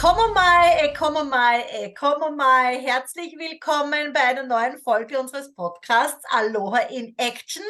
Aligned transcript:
Kommen 0.00 0.32
mal, 0.32 0.94
kommen 0.94 1.28
mal, 1.28 1.62
kommen 1.92 2.34
mal. 2.34 2.74
Herzlich 2.78 3.36
willkommen 3.36 4.14
bei 4.14 4.20
einer 4.20 4.44
neuen 4.44 4.78
Folge 4.78 5.20
unseres 5.20 5.54
Podcasts 5.54 6.24
Aloha 6.30 6.78
in 6.88 7.14
Action, 7.18 7.62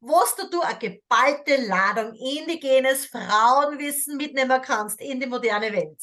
wo 0.00 0.18
du 0.50 0.60
eine 0.60 0.76
geballte 0.76 1.54
Ladung 1.68 2.14
indigenes 2.16 3.06
Frauenwissen 3.06 4.16
mitnehmen 4.16 4.60
kannst 4.60 5.00
in 5.00 5.20
die 5.20 5.28
moderne 5.28 5.72
Welt. 5.72 6.02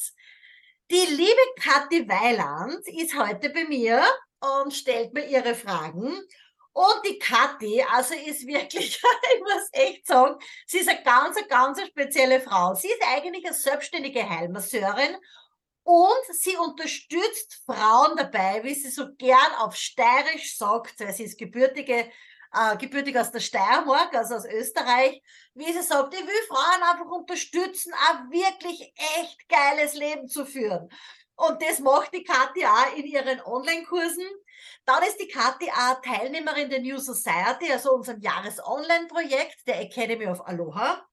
Die 0.90 1.12
liebe 1.14 1.42
Kathi 1.60 2.08
Weiland 2.08 2.88
ist 2.88 3.14
heute 3.14 3.50
bei 3.50 3.64
mir 3.64 4.02
und 4.62 4.72
stellt 4.72 5.12
mir 5.12 5.26
ihre 5.26 5.54
Fragen. 5.54 6.06
Und 6.72 7.00
die 7.06 7.18
Kathi, 7.18 7.84
also 7.92 8.14
ist 8.14 8.46
wirklich, 8.46 9.02
ich 9.34 9.40
muss 9.40 9.68
echt 9.72 10.06
sagen, 10.06 10.36
sie 10.66 10.78
ist 10.78 10.88
eine 10.88 11.02
ganz, 11.02 11.36
ganz 11.48 11.82
spezielle 11.82 12.40
Frau. 12.40 12.74
Sie 12.74 12.88
ist 12.88 13.02
eigentlich 13.06 13.44
eine 13.44 13.54
selbstständige 13.54 14.26
Heilmasseurin 14.26 15.18
und 15.86 16.36
sie 16.36 16.56
unterstützt 16.56 17.62
Frauen 17.64 18.16
dabei, 18.16 18.64
wie 18.64 18.74
sie 18.74 18.90
so 18.90 19.14
gern 19.14 19.54
auf 19.58 19.76
Steirisch 19.76 20.56
sagt, 20.56 20.98
weil 20.98 21.12
sie 21.12 21.22
ist 21.22 21.38
gebürtige, 21.38 22.10
äh, 22.52 22.76
gebürtig 22.76 23.16
aus 23.16 23.30
der 23.30 23.38
Steiermark, 23.38 24.12
also 24.12 24.34
aus 24.34 24.46
Österreich, 24.46 25.22
wie 25.54 25.72
sie 25.72 25.82
sagt, 25.82 26.12
ich 26.12 26.26
will 26.26 26.42
Frauen 26.48 26.82
einfach 26.82 27.06
unterstützen, 27.06 27.92
ein 28.08 28.32
wirklich 28.32 28.92
echt 29.20 29.48
geiles 29.48 29.94
Leben 29.94 30.26
zu 30.26 30.44
führen. 30.44 30.90
Und 31.36 31.62
das 31.62 31.78
macht 31.78 32.12
die 32.12 32.24
Kathi 32.24 32.66
auch 32.66 32.96
in 32.96 33.06
ihren 33.06 33.40
Online-Kursen. 33.42 34.26
Dann 34.86 35.04
ist 35.04 35.20
die 35.20 35.28
Kathi 35.28 35.70
auch 35.70 36.02
Teilnehmerin 36.02 36.68
der 36.68 36.80
New 36.80 36.98
Society, 36.98 37.70
also 37.70 37.92
unserem 37.92 38.20
Jahres-Online-Projekt 38.20 39.68
der 39.68 39.82
Academy 39.82 40.26
of 40.26 40.44
Aloha. 40.44 41.06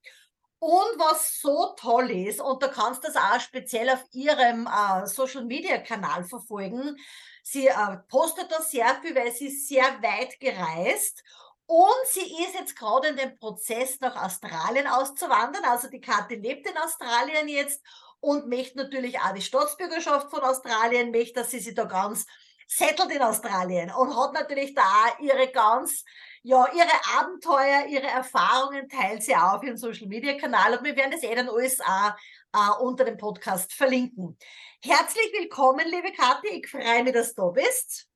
Und 0.65 0.97
was 0.97 1.41
so 1.41 1.75
toll 1.77 2.09
ist, 2.09 2.39
und 2.39 2.63
da 2.63 2.69
kannst 2.69 3.03
du 3.03 3.07
das 3.09 3.17
auch 3.17 3.37
speziell 3.41 3.89
auf 3.89 4.01
ihrem 4.13 4.65
äh, 4.65 5.05
Social 5.07 5.43
Media 5.43 5.79
Kanal 5.79 6.23
verfolgen, 6.23 6.95
sie 7.43 7.67
äh, 7.67 7.97
postet 8.07 8.49
da 8.49 8.61
sehr 8.61 8.95
viel, 9.01 9.13
weil 9.13 9.33
sie 9.33 9.47
ist 9.47 9.67
sehr 9.67 9.83
weit 10.01 10.39
gereist 10.39 11.21
und 11.65 12.07
sie 12.07 12.43
ist 12.45 12.53
jetzt 12.57 12.77
gerade 12.77 13.09
in 13.09 13.17
dem 13.17 13.35
Prozess, 13.35 13.99
nach 13.99 14.15
Australien 14.15 14.87
auszuwandern. 14.87 15.65
Also 15.65 15.89
die 15.89 15.99
Kathi 15.99 16.35
lebt 16.35 16.65
in 16.65 16.77
Australien 16.77 17.49
jetzt 17.49 17.83
und 18.21 18.47
möchte 18.47 18.77
natürlich 18.77 19.19
auch 19.19 19.33
die 19.33 19.41
Staatsbürgerschaft 19.41 20.29
von 20.29 20.43
Australien, 20.43 21.11
möchte, 21.11 21.41
dass 21.41 21.51
sie 21.51 21.59
sich 21.59 21.75
da 21.75 21.83
ganz 21.83 22.25
settelt 22.67 23.11
in 23.11 23.21
Australien 23.21 23.91
und 23.91 24.15
hat 24.15 24.31
natürlich 24.31 24.73
da 24.73 25.07
ihre 25.19 25.51
ganz 25.51 26.05
ja, 26.43 26.67
ihre 26.73 27.19
Abenteuer, 27.19 27.85
ihre 27.87 28.07
Erfahrungen 28.07 28.89
teilt 28.89 29.23
sie 29.23 29.33
auch 29.33 29.53
auf 29.53 29.63
ihrem 29.63 29.77
Social 29.77 30.07
Media 30.07 30.37
Kanal 30.37 30.77
und 30.77 30.83
wir 30.83 30.95
werden 30.95 31.11
das 31.11 31.23
eh 31.23 31.33
dann 31.33 31.47
alles 31.47 31.79
auch 31.79 32.13
äh, 32.53 32.83
unter 32.83 33.05
dem 33.05 33.17
Podcast 33.17 33.73
verlinken. 33.73 34.37
Herzlich 34.83 35.31
willkommen, 35.39 35.85
liebe 35.89 36.11
Kathi. 36.11 36.61
Ich 36.61 36.67
freue 36.67 37.03
mich, 37.03 37.13
dass 37.13 37.33
du 37.33 37.49
bist. 37.53 38.09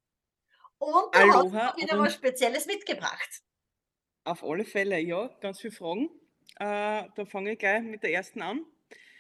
Und 0.78 1.16
du 1.16 1.20
Aloha 1.20 1.68
hast 1.70 1.82
wieder 1.82 1.98
was 1.98 2.14
Spezielles 2.16 2.66
mitgebracht. 2.66 3.42
Auf 4.26 4.44
alle 4.44 4.66
Fälle, 4.66 5.00
ja, 5.00 5.30
ganz 5.40 5.62
viele 5.62 5.74
Fragen. 5.74 6.10
Äh, 6.60 7.08
da 7.16 7.26
fange 7.26 7.54
ich 7.54 7.60
gleich 7.60 7.82
mit 7.82 8.04
der 8.04 8.12
ersten 8.12 8.42
an. 8.42 8.66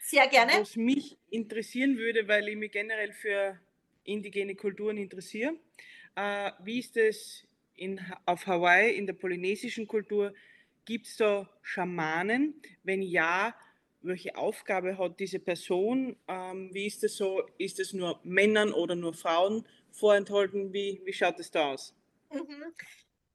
Sehr 0.02 0.28
gerne. 0.28 0.52
Was 0.60 0.76
mich 0.76 1.18
interessieren 1.30 1.98
würde, 1.98 2.28
weil 2.28 2.50
ich 2.50 2.58
mich 2.58 2.74
generell 2.74 3.14
für 3.14 3.58
indigene 4.04 4.56
Kulturen 4.56 4.98
interessiere. 4.98 5.56
Äh, 6.16 6.52
wie 6.60 6.80
ist 6.80 6.98
es 6.98 7.47
in, 7.78 8.00
auf 8.26 8.48
Hawaii, 8.48 8.96
in 8.96 9.06
der 9.06 9.14
polynesischen 9.14 9.88
Kultur, 9.88 10.34
gibt 10.86 11.08
es 11.08 11.18
da 11.18 11.50
Schamanen? 11.62 12.62
Wenn 12.84 13.02
ja, 13.02 13.56
welche 14.02 14.36
Aufgabe 14.36 14.98
hat 14.98 15.20
diese 15.20 15.40
Person? 15.40 16.16
Ähm, 16.28 16.70
wie 16.74 16.88
ist 16.88 17.04
es 17.04 17.18
so? 17.18 17.44
Ist 17.58 17.80
es 17.80 17.94
nur 17.94 18.20
Männern 18.24 18.72
oder 18.72 18.96
nur 18.96 19.14
Frauen 19.14 19.66
vorenthalten? 19.92 20.74
Wie, 20.74 21.02
wie 21.06 21.14
schaut 21.14 21.40
es 21.40 21.52
da 21.52 21.74
aus? 21.74 21.96
Mhm. 22.32 22.74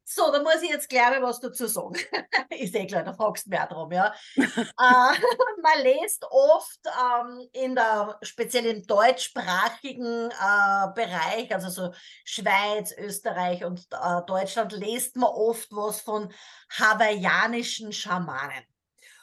So, 0.04 0.30
da 0.32 0.42
muss 0.42 0.62
ich 0.62 0.70
jetzt 0.70 0.88
gleich 0.88 1.22
was 1.22 1.40
dazu 1.40 1.66
sagen. 1.66 1.94
ist 2.50 2.74
eh 2.74 2.86
klar, 2.86 3.04
da 3.04 3.12
fragst 3.12 3.46
du 3.46 3.50
mehr 3.50 3.66
drum, 3.66 3.92
ja. 3.92 4.12
äh, 4.36 4.42
man 4.78 5.82
liest 5.82 6.24
oft 6.30 6.80
ähm, 6.86 7.48
in 7.52 7.74
der, 7.74 8.18
speziell 8.22 8.66
im 8.66 8.86
deutschsprachigen 8.86 10.30
äh, 10.30 10.92
Bereich, 10.94 11.52
also 11.54 11.68
so 11.68 11.94
Schweiz, 12.24 12.92
Österreich 12.98 13.64
und 13.64 13.86
äh, 13.92 14.22
Deutschland, 14.26 14.72
liest 14.72 15.16
man 15.16 15.30
oft 15.30 15.68
was 15.70 16.00
von 16.00 16.32
hawaiianischen 16.70 17.92
Schamanen. 17.92 18.64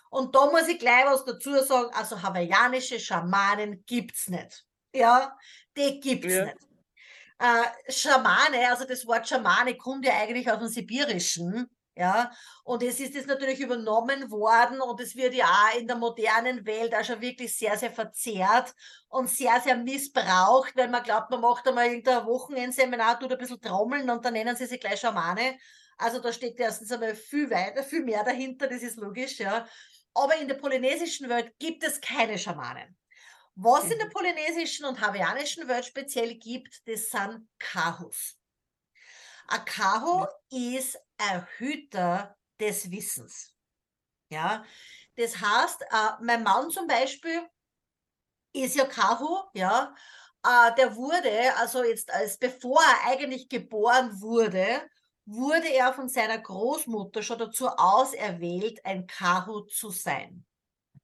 Und 0.10 0.34
da 0.34 0.48
muss 0.48 0.68
ich 0.68 0.80
gleich 0.80 1.06
was 1.06 1.26
dazu 1.26 1.62
sagen, 1.64 1.94
also 1.94 2.22
hawaiianische 2.22 3.00
Schamanen 3.00 3.84
gibt's 3.86 4.28
nicht. 4.28 4.66
Ja, 4.94 5.38
die 5.78 6.00
gibt's 6.00 6.34
ja. 6.34 6.46
nicht 6.46 6.69
äh, 7.40 7.92
Schamane, 7.92 8.70
also 8.70 8.86
das 8.86 9.06
Wort 9.08 9.28
Schamane 9.28 9.76
kommt 9.76 10.06
ja 10.06 10.14
eigentlich 10.14 10.50
aus 10.52 10.60
dem 10.60 10.68
Sibirischen. 10.68 11.70
Ja, 11.96 12.32
und 12.64 12.82
es 12.82 13.02
ist 13.02 13.14
jetzt 13.14 13.28
natürlich 13.28 13.60
übernommen 13.60 14.32
worden 14.32 14.80
und 14.80 15.02
es 15.02 15.18
wird 15.18 15.34
ja 15.34 15.44
auch 15.46 15.78
in 15.78 15.86
der 15.86 15.98
modernen 15.98 16.66
Welt 16.66 16.96
auch 16.96 17.04
schon 17.04 17.20
wirklich 17.20 17.58
sehr, 17.58 17.78
sehr 17.78 17.92
verzerrt 17.92 18.74
und 19.10 19.30
sehr, 19.30 19.60
sehr 19.60 19.76
missbraucht, 19.76 20.78
weil 20.78 20.88
man 20.88 21.04
glaubt, 21.04 21.30
man 21.30 21.42
macht 21.42 21.68
einmal 21.68 21.88
irgendein 21.88 22.26
Wochenendseminar, 22.26 23.20
tut 23.20 23.34
ein 23.34 23.38
bisschen 23.38 23.60
trommeln 23.60 24.10
und 24.10 24.24
dann 24.24 24.32
nennen 24.32 24.56
sie 24.56 24.66
sich 24.66 24.80
gleich 24.80 25.02
Schamane. 25.02 25.58
Also 25.98 26.22
da 26.22 26.32
steckt 26.32 26.62
erstens 26.62 26.90
einmal 26.94 27.16
viel 27.16 27.50
weiter, 27.50 27.84
viel 27.84 28.06
mehr 28.06 28.24
dahinter, 28.24 28.68
das 28.68 28.82
ist 28.82 28.96
logisch, 28.96 29.38
ja. 29.40 29.68
Aber 30.14 30.38
in 30.38 30.48
der 30.48 30.56
polynesischen 30.56 31.28
Welt 31.28 31.54
gibt 31.60 31.84
es 31.84 32.00
keine 32.00 32.38
Schamanen. 32.38 32.98
Was 33.62 33.92
in 33.92 33.98
der 33.98 34.08
mhm. 34.08 34.12
polynesischen 34.12 34.86
und 34.86 35.02
hawaiianischen 35.02 35.68
Welt 35.68 35.84
speziell 35.84 36.36
gibt, 36.36 36.82
das 36.88 37.10
sind 37.10 37.46
Kahus. 37.58 38.38
Ein 39.48 39.66
Kahu 39.66 40.26
ist 40.50 40.98
ein 41.18 41.46
Hüter 41.58 42.38
des 42.58 42.90
Wissens. 42.90 43.54
Ja, 44.32 44.64
das 45.18 45.36
heißt, 45.42 45.82
äh, 45.82 46.24
mein 46.24 46.44
Mann 46.44 46.72
zum 46.72 46.88
Beispiel 46.88 47.50
ist 48.54 48.78
ja 48.78 48.86
Kahu, 48.86 49.44
ja, 49.54 49.94
äh, 50.46 50.74
der 50.76 50.96
wurde, 50.96 51.54
also 51.58 51.84
jetzt 51.84 52.14
als 52.14 52.38
bevor 52.38 52.80
er 52.82 53.12
eigentlich 53.12 53.50
geboren 53.50 54.22
wurde, 54.22 54.90
wurde 55.26 55.68
er 55.68 55.94
von 55.94 56.08
seiner 56.08 56.38
Großmutter 56.38 57.24
schon 57.24 57.40
dazu 57.40 57.68
auserwählt, 57.68 58.86
ein 58.86 59.06
Kahu 59.06 59.62
zu 59.66 59.90
sein. 59.90 60.46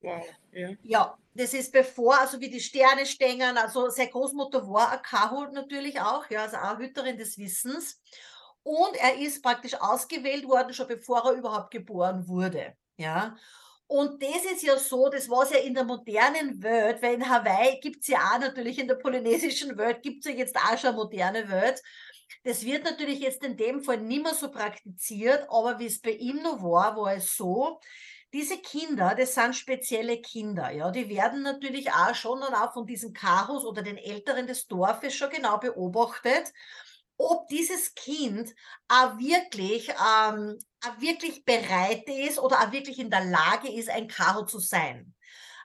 Wow, 0.06 0.26
ja. 0.52 0.70
ja, 0.84 1.18
das 1.34 1.54
ist 1.54 1.72
bevor, 1.72 2.20
also 2.20 2.40
wie 2.40 2.50
die 2.50 2.62
Sterne 2.62 3.06
stängern, 3.06 3.58
also 3.58 3.90
seine 3.90 4.10
Großmutter 4.10 4.68
war 4.70 4.92
ein 4.92 5.02
Kahu 5.02 5.46
natürlich 5.52 6.00
auch, 6.00 6.30
ja, 6.30 6.44
also 6.44 6.58
auch 6.58 6.78
Hüterin 6.78 7.18
des 7.18 7.38
Wissens. 7.38 8.02
Und 8.64 8.96
er 8.96 9.18
ist 9.18 9.44
praktisch 9.44 9.76
ausgewählt 9.76 10.48
worden, 10.48 10.74
schon 10.74 10.88
bevor 10.88 11.26
er 11.26 11.34
überhaupt 11.34 11.72
geboren 11.72 12.28
wurde. 12.28 12.76
Ja. 12.98 13.36
Und 13.88 14.22
das 14.24 14.46
ist 14.52 14.64
ja 14.64 14.78
so, 14.78 15.10
das 15.10 15.30
war 15.30 15.50
ja 15.52 15.60
in 15.60 15.76
der 15.76 15.84
modernen 15.84 16.64
Welt, 16.64 17.02
weil 17.04 17.16
in 17.16 17.30
Hawaii 17.30 17.80
gibt 17.80 18.02
es 18.02 18.08
ja 18.08 18.18
auch 18.18 18.40
natürlich, 18.40 18.80
in 18.80 18.88
der 18.88 18.96
polynesischen 18.96 19.78
Welt 19.78 20.02
gibt 20.02 20.26
es 20.26 20.32
ja 20.32 20.38
jetzt 20.38 20.56
auch 20.56 20.78
schon 20.78 20.96
moderne 20.96 21.48
Welt. 21.50 21.82
Das 22.44 22.66
wird 22.66 22.84
natürlich 22.84 23.20
jetzt 23.20 23.44
in 23.44 23.56
dem 23.58 23.84
Fall 23.84 23.98
nicht 23.98 24.24
mehr 24.24 24.34
so 24.34 24.50
praktiziert, 24.50 25.46
aber 25.50 25.78
wie 25.78 25.86
es 25.86 26.02
bei 26.02 26.12
ihm 26.12 26.42
noch 26.42 26.64
war, 26.64 26.96
war 26.98 27.14
es 27.14 27.36
so, 27.36 27.80
diese 28.36 28.58
Kinder, 28.58 29.16
das 29.16 29.34
sind 29.34 29.56
spezielle 29.56 30.22
Kinder, 30.22 30.70
ja, 30.70 30.92
die 30.92 31.08
werden 31.08 31.42
natürlich 31.42 31.90
auch 31.94 32.14
schon 32.14 32.42
dann 32.42 32.54
auch 32.54 32.74
von 32.74 32.86
diesen 32.86 33.14
Karos 33.14 33.64
oder 33.64 33.82
den 33.82 33.98
Älteren 33.98 34.46
des 34.46 34.68
Dorfes 34.68 35.16
schon 35.16 35.30
genau 35.30 35.58
beobachtet, 35.58 36.52
ob 37.18 37.48
dieses 37.48 37.96
Kind 37.96 38.54
auch 38.90 39.18
wirklich, 39.18 39.88
ähm, 39.90 40.60
auch 40.86 41.00
wirklich 41.00 41.46
bereit 41.46 42.10
ist 42.10 42.38
oder 42.38 42.60
auch 42.60 42.74
wirklich 42.74 43.00
in 43.00 43.10
der 43.10 43.24
Lage 43.24 43.72
ist, 43.72 43.90
ein 43.90 44.10
Karo 44.10 44.46
zu 44.46 44.60
sein. 44.60 45.16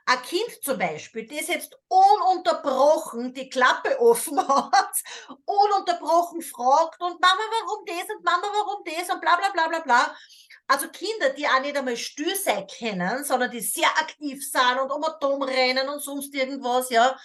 Ein 0.06 0.23
Kind 0.23 0.62
zum 0.62 0.79
Beispiel, 0.79 1.27
das 1.27 1.49
jetzt 1.49 1.77
ununterbrochen 1.89 3.35
die 3.35 3.49
Klappe 3.49 4.00
offen 4.00 4.39
hat, 4.49 4.97
ununterbrochen 5.45 6.43
fragt 6.43 7.00
und 7.00 7.21
Mama, 7.21 7.43
warum 7.50 7.85
das 7.85 8.17
und 8.17 8.25
Mama, 8.25 8.47
warum 8.53 8.85
das? 8.85 9.11
und 9.12 9.21
bla 9.21 9.35
bla 9.35 9.50
bla 9.50 9.69
bla 9.69 9.81
bla, 9.81 10.17
also 10.71 10.89
Kinder, 10.89 11.31
die 11.37 11.47
auch 11.49 11.61
nicht 11.61 11.77
einmal 11.77 11.97
still 11.97 12.35
sein 12.37 12.65
können, 12.79 13.25
sondern 13.25 13.51
die 13.51 13.61
sehr 13.61 13.89
aktiv 13.99 14.49
sind 14.49 14.79
und 14.81 14.91
um 14.93 15.03
um 15.03 15.43
rennen 15.43 15.89
und 15.89 16.01
sonst 16.01 16.33
irgendwas, 16.33 16.91
ja. 16.91 17.19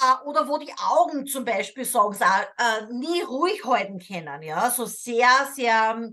Äh, 0.00 0.26
oder 0.26 0.48
wo 0.48 0.56
die 0.56 0.72
Augen 0.78 1.26
zum 1.26 1.44
Beispiel, 1.44 1.84
sagen 1.84 2.14
sie 2.14 2.24
auch, 2.24 2.46
äh, 2.58 2.86
nie 2.90 3.20
ruhig 3.20 3.64
halten 3.66 3.98
können, 3.98 4.42
ja. 4.42 4.70
So 4.70 4.86
sehr, 4.86 5.28
sehr, 5.54 6.10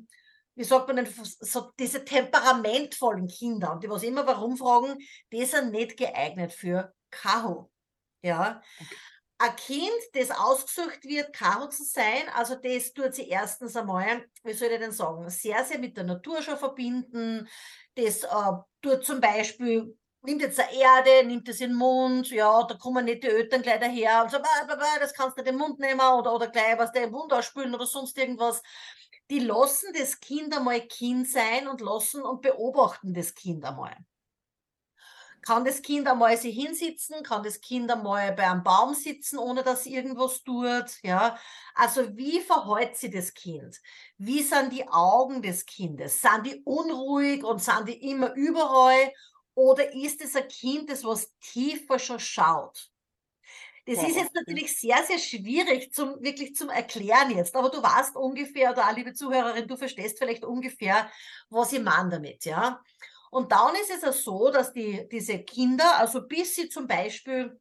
wie 0.55 0.63
sagt 0.65 0.87
man 0.87 0.97
denn, 0.97 1.07
so 1.39 1.71
diese 1.79 2.03
temperamentvollen 2.03 3.27
Kinder 3.27 3.71
und 3.71 3.83
die 3.83 3.89
was 3.89 4.03
immer 4.03 4.27
warum 4.27 4.57
fragen, 4.57 4.97
die 5.31 5.45
sind 5.45 5.71
nicht 5.71 5.95
geeignet 5.95 6.51
für 6.51 6.93
Kaho. 7.11 7.71
Ja. 8.21 8.61
Okay 8.81 8.97
ein 9.39 9.55
Kind, 9.55 9.91
das 10.13 10.31
ausgesucht 10.31 11.03
wird, 11.03 11.33
Karo 11.33 11.69
zu 11.69 11.83
sein, 11.83 12.27
also 12.33 12.55
das 12.55 12.93
tut 12.93 13.13
sie 13.13 13.29
erstens 13.29 13.75
einmal, 13.75 14.25
wie 14.43 14.53
soll 14.53 14.69
ich 14.69 14.79
denn 14.79 14.91
sagen, 14.91 15.29
sehr, 15.29 15.63
sehr 15.63 15.79
mit 15.79 15.95
der 15.95 16.05
Natur 16.05 16.41
schon 16.41 16.57
verbinden. 16.57 17.47
Das 17.95 18.23
äh, 18.23 18.51
tut 18.81 19.05
zum 19.05 19.21
Beispiel 19.21 19.95
nimmt 20.27 20.41
jetzt 20.41 20.59
eine 20.59 20.73
Erde, 20.73 21.25
nimmt 21.25 21.47
es 21.47 21.61
in 21.61 21.69
den 21.69 21.77
Mund, 21.77 22.29
ja, 22.29 22.63
da 22.63 22.75
kommen 22.75 23.05
nicht 23.05 23.23
die 23.23 23.27
Eltern 23.27 23.61
gleich 23.61 23.79
daher 23.79 24.23
und 24.23 24.31
so, 24.31 24.37
das 24.99 25.13
kannst 25.13 25.37
du 25.37 25.43
den 25.43 25.57
Mund 25.57 25.79
nehmen 25.79 26.01
oder, 26.01 26.33
oder 26.33 26.47
gleich 26.47 26.77
was 26.77 26.93
im 26.95 27.11
Mund 27.11 27.31
ausspülen 27.31 27.73
oder 27.73 27.85
sonst 27.85 28.17
irgendwas. 28.17 28.61
Die 29.29 29.39
lassen 29.39 29.93
das 29.97 30.19
Kind 30.19 30.55
einmal 30.55 30.81
Kind 30.81 31.29
sein 31.29 31.67
und 31.67 31.81
lassen 31.81 32.21
und 32.21 32.41
beobachten 32.41 33.13
das 33.13 33.33
Kind 33.35 33.63
einmal. 33.65 33.95
Kann 35.47 35.63
das 35.63 35.81
Kind 35.81 36.09
einmal 36.09 36.35
sich 36.35 36.53
hinsitzen? 36.53 37.23
Kann 37.23 37.41
das 37.41 37.61
Kind 37.61 37.89
einmal 37.89 38.33
bei 38.33 38.51
einem 38.51 38.63
Baum 38.63 38.93
sitzen, 38.93 39.37
ohne 39.39 39.63
dass 39.63 39.85
irgendwas 39.85 40.43
tut? 40.43 41.01
Ja, 41.03 41.37
also 41.73 42.17
wie 42.17 42.41
verhält 42.41 42.97
sich 42.97 43.11
das 43.11 43.33
Kind? 43.33 43.77
Wie 44.17 44.43
sind 44.43 44.73
die 44.73 44.85
Augen 44.89 45.41
des 45.41 45.65
Kindes? 45.65 46.19
Sind 46.19 46.47
die 46.47 46.61
unruhig 46.65 47.45
und 47.45 47.63
sind 47.63 47.87
die 47.87 48.09
immer 48.11 48.33
überall? 48.33 49.13
Oder 49.55 49.93
ist 49.93 50.21
es 50.21 50.35
ein 50.35 50.49
Kind, 50.49 50.89
das 50.89 51.05
was 51.05 51.33
tiefer 51.39 51.97
schon 51.97 52.19
schaut? 52.19 52.89
Das 53.85 54.03
ist 54.03 54.17
jetzt 54.17 54.35
natürlich 54.35 54.77
sehr, 54.77 55.01
sehr 55.05 55.17
schwierig 55.17 55.93
zum, 55.93 56.21
wirklich 56.21 56.55
zum 56.55 56.69
Erklären 56.69 57.31
jetzt, 57.31 57.55
aber 57.55 57.69
du 57.69 57.81
weißt 57.81 58.17
ungefähr, 58.17 58.71
oder 58.71 58.89
auch 58.89 58.95
liebe 58.97 59.13
Zuhörerin, 59.13 59.65
du 59.65 59.77
verstehst 59.77 60.17
vielleicht 60.17 60.43
ungefähr, 60.43 61.09
was 61.49 61.71
ich 61.71 61.81
meine 61.81 62.09
damit, 62.09 62.43
ja. 62.43 62.81
Und 63.31 63.51
dann 63.51 63.75
ist 63.75 63.91
es 63.91 64.01
ja 64.01 64.11
so, 64.11 64.49
dass 64.49 64.73
die, 64.73 65.07
diese 65.09 65.39
Kinder, 65.39 65.97
also 65.97 66.27
bis 66.27 66.55
sie 66.55 66.69
zum 66.69 66.87
Beispiel, 66.87 67.59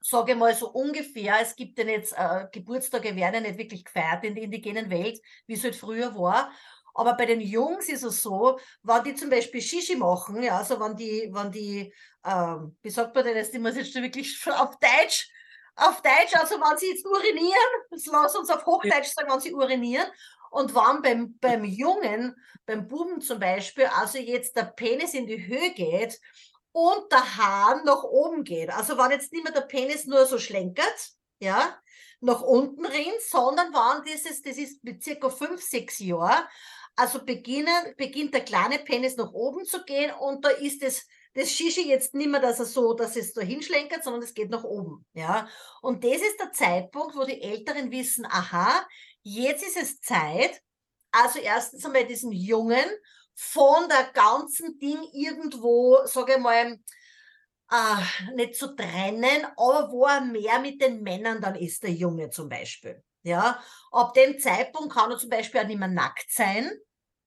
sage 0.00 0.32
ich 0.32 0.38
mal 0.38 0.54
so 0.54 0.70
ungefähr, 0.70 1.36
es 1.40 1.54
gibt 1.56 1.78
ja 1.78 1.84
jetzt, 1.84 2.12
äh, 2.16 2.46
Geburtstage 2.52 3.16
werden 3.16 3.34
ja 3.34 3.40
nicht 3.40 3.58
wirklich 3.58 3.84
gefeiert 3.84 4.24
in 4.24 4.34
der 4.34 4.44
indigenen 4.44 4.90
Welt, 4.90 5.20
wie 5.46 5.54
es 5.54 5.64
halt 5.64 5.76
früher 5.76 6.14
war. 6.16 6.52
Aber 6.94 7.14
bei 7.14 7.26
den 7.26 7.40
Jungs 7.40 7.88
ist 7.88 8.02
es 8.02 8.22
so, 8.22 8.58
wenn 8.82 9.04
die 9.04 9.14
zum 9.14 9.30
Beispiel 9.30 9.62
Shishi 9.62 9.96
machen, 9.96 10.42
ja, 10.42 10.58
also 10.58 10.78
wenn 10.78 10.94
die, 10.94 11.30
wenn 11.32 11.50
die, 11.50 11.92
ähm, 12.24 12.76
wie 12.82 12.90
sagt 12.90 13.14
man 13.14 13.24
denn 13.24 13.36
jetzt, 13.36 13.54
ich 13.54 13.60
muss 13.60 13.76
jetzt 13.76 13.94
wirklich 13.94 14.38
auf 14.50 14.78
Deutsch, 14.78 15.28
auf 15.74 16.02
Deutsch, 16.02 16.34
also 16.34 16.56
wenn 16.56 16.76
sie 16.76 16.90
jetzt 16.90 17.06
urinieren, 17.06 17.70
lass 18.12 18.36
uns 18.36 18.50
auf 18.50 18.66
Hochdeutsch 18.66 19.14
sagen, 19.14 19.32
wenn 19.32 19.40
sie 19.40 19.54
urinieren, 19.54 20.06
und 20.52 20.74
wenn 20.74 21.02
beim, 21.02 21.38
beim 21.40 21.64
Jungen, 21.64 22.36
beim 22.66 22.86
Buben 22.86 23.22
zum 23.22 23.40
Beispiel, 23.40 23.86
also 23.86 24.18
jetzt 24.18 24.54
der 24.54 24.64
Penis 24.64 25.14
in 25.14 25.26
die 25.26 25.46
Höhe 25.46 25.72
geht 25.72 26.20
und 26.72 27.10
der 27.10 27.38
Hahn 27.38 27.84
nach 27.84 28.02
oben 28.02 28.44
geht, 28.44 28.68
also 28.68 28.98
wenn 28.98 29.10
jetzt 29.10 29.32
nicht 29.32 29.44
mehr 29.44 29.52
der 29.52 29.62
Penis 29.62 30.04
nur 30.04 30.26
so 30.26 30.38
schlenkert, 30.38 31.12
ja, 31.40 31.78
nach 32.20 32.42
unten 32.42 32.84
rinnt, 32.84 33.22
sondern 33.28 33.72
wenn 33.72 34.04
dieses, 34.04 34.42
das 34.42 34.58
ist 34.58 34.84
mit 34.84 35.02
circa 35.02 35.30
fünf, 35.30 35.62
sechs 35.62 35.98
Jahren, 36.00 36.44
also 36.96 37.24
beginnen, 37.24 37.94
beginnt 37.96 38.34
der 38.34 38.44
kleine 38.44 38.78
Penis 38.78 39.16
nach 39.16 39.32
oben 39.32 39.64
zu 39.64 39.82
gehen 39.84 40.12
und 40.20 40.44
da 40.44 40.50
ist 40.50 40.82
es 40.82 41.06
das 41.34 41.50
Shishi 41.50 41.88
jetzt 41.88 42.14
nicht 42.14 42.28
mehr, 42.28 42.40
dass 42.40 42.58
er 42.58 42.66
so, 42.66 42.92
dass 42.92 43.16
es 43.16 43.32
so 43.32 43.40
hinschlenkert, 43.40 44.04
sondern 44.04 44.22
es 44.22 44.34
geht 44.34 44.50
nach 44.50 44.64
oben, 44.64 45.06
ja. 45.14 45.48
Und 45.80 46.04
das 46.04 46.20
ist 46.20 46.38
der 46.38 46.52
Zeitpunkt, 46.52 47.16
wo 47.16 47.24
die 47.24 47.40
Älteren 47.40 47.90
wissen, 47.90 48.26
aha, 48.26 48.86
jetzt 49.22 49.62
ist 49.62 49.76
es 49.76 50.00
Zeit, 50.00 50.62
also 51.10 51.38
erstens 51.38 51.84
einmal 51.84 52.06
diesen 52.06 52.32
Jungen 52.32 52.84
von 53.34 53.88
der 53.88 54.10
ganzen 54.12 54.78
Ding 54.78 55.02
irgendwo, 55.12 55.98
sage 56.04 56.34
ich 56.34 56.38
mal, 56.38 56.78
äh, 57.70 58.34
nicht 58.34 58.56
zu 58.56 58.74
trennen, 58.74 59.46
aber 59.56 59.90
wo 59.90 60.06
er 60.06 60.20
mehr 60.20 60.58
mit 60.60 60.80
den 60.82 61.02
Männern 61.02 61.40
dann 61.40 61.54
ist, 61.54 61.82
der 61.82 61.92
Junge 61.92 62.30
zum 62.30 62.48
Beispiel. 62.48 63.02
Ja, 63.22 63.62
ab 63.92 64.14
dem 64.14 64.38
Zeitpunkt 64.38 64.92
kann 64.94 65.10
er 65.10 65.18
zum 65.18 65.30
Beispiel 65.30 65.60
auch 65.60 65.66
nicht 65.66 65.78
mehr 65.78 65.88
nackt 65.88 66.30
sein, 66.30 66.70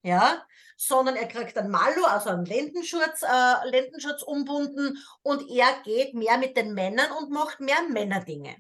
ja, 0.04 0.46
sondern 0.78 1.16
er 1.16 1.28
kriegt 1.28 1.58
einen 1.58 1.72
Mallo, 1.72 2.06
also 2.06 2.30
einen 2.30 2.46
Lendenschutz, 2.46 3.24
äh, 3.24 3.70
Lendenschutz 3.70 4.22
umbunden 4.22 4.98
und 5.24 5.50
er 5.50 5.82
geht 5.84 6.14
mehr 6.14 6.38
mit 6.38 6.58
den 6.58 6.74
Männern 6.74 7.12
und 7.12 7.32
macht 7.32 7.62
mehr 7.62 7.82
Männerdinge. 7.90 8.56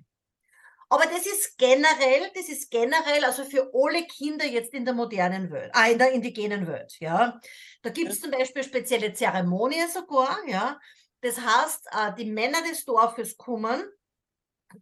Aber 0.95 1.07
das 1.07 1.25
ist 1.25 1.57
generell, 1.57 2.31
das 2.33 2.47
ist 2.47 2.71
generell, 2.71 3.25
also 3.25 3.43
für 3.43 3.69
alle 3.73 4.07
Kinder 4.07 4.45
jetzt 4.45 4.73
in 4.73 4.85
der 4.85 4.93
modernen 4.93 5.51
Welt, 5.51 5.69
ah, 5.73 5.89
in 5.89 5.97
der 5.97 6.13
indigenen 6.13 6.67
Welt, 6.67 6.95
ja. 7.01 7.37
Da 7.81 7.89
gibt 7.89 8.13
es 8.13 8.21
zum 8.21 8.31
Beispiel 8.31 8.63
spezielle 8.63 9.11
Zeremonien 9.11 9.89
sogar, 9.89 10.37
ja. 10.47 10.79
Das 11.19 11.37
heißt, 11.37 11.87
äh, 11.91 12.13
die 12.17 12.31
Männer 12.31 12.61
des 12.61 12.85
Dorfes 12.85 13.35
kommen, 13.35 13.83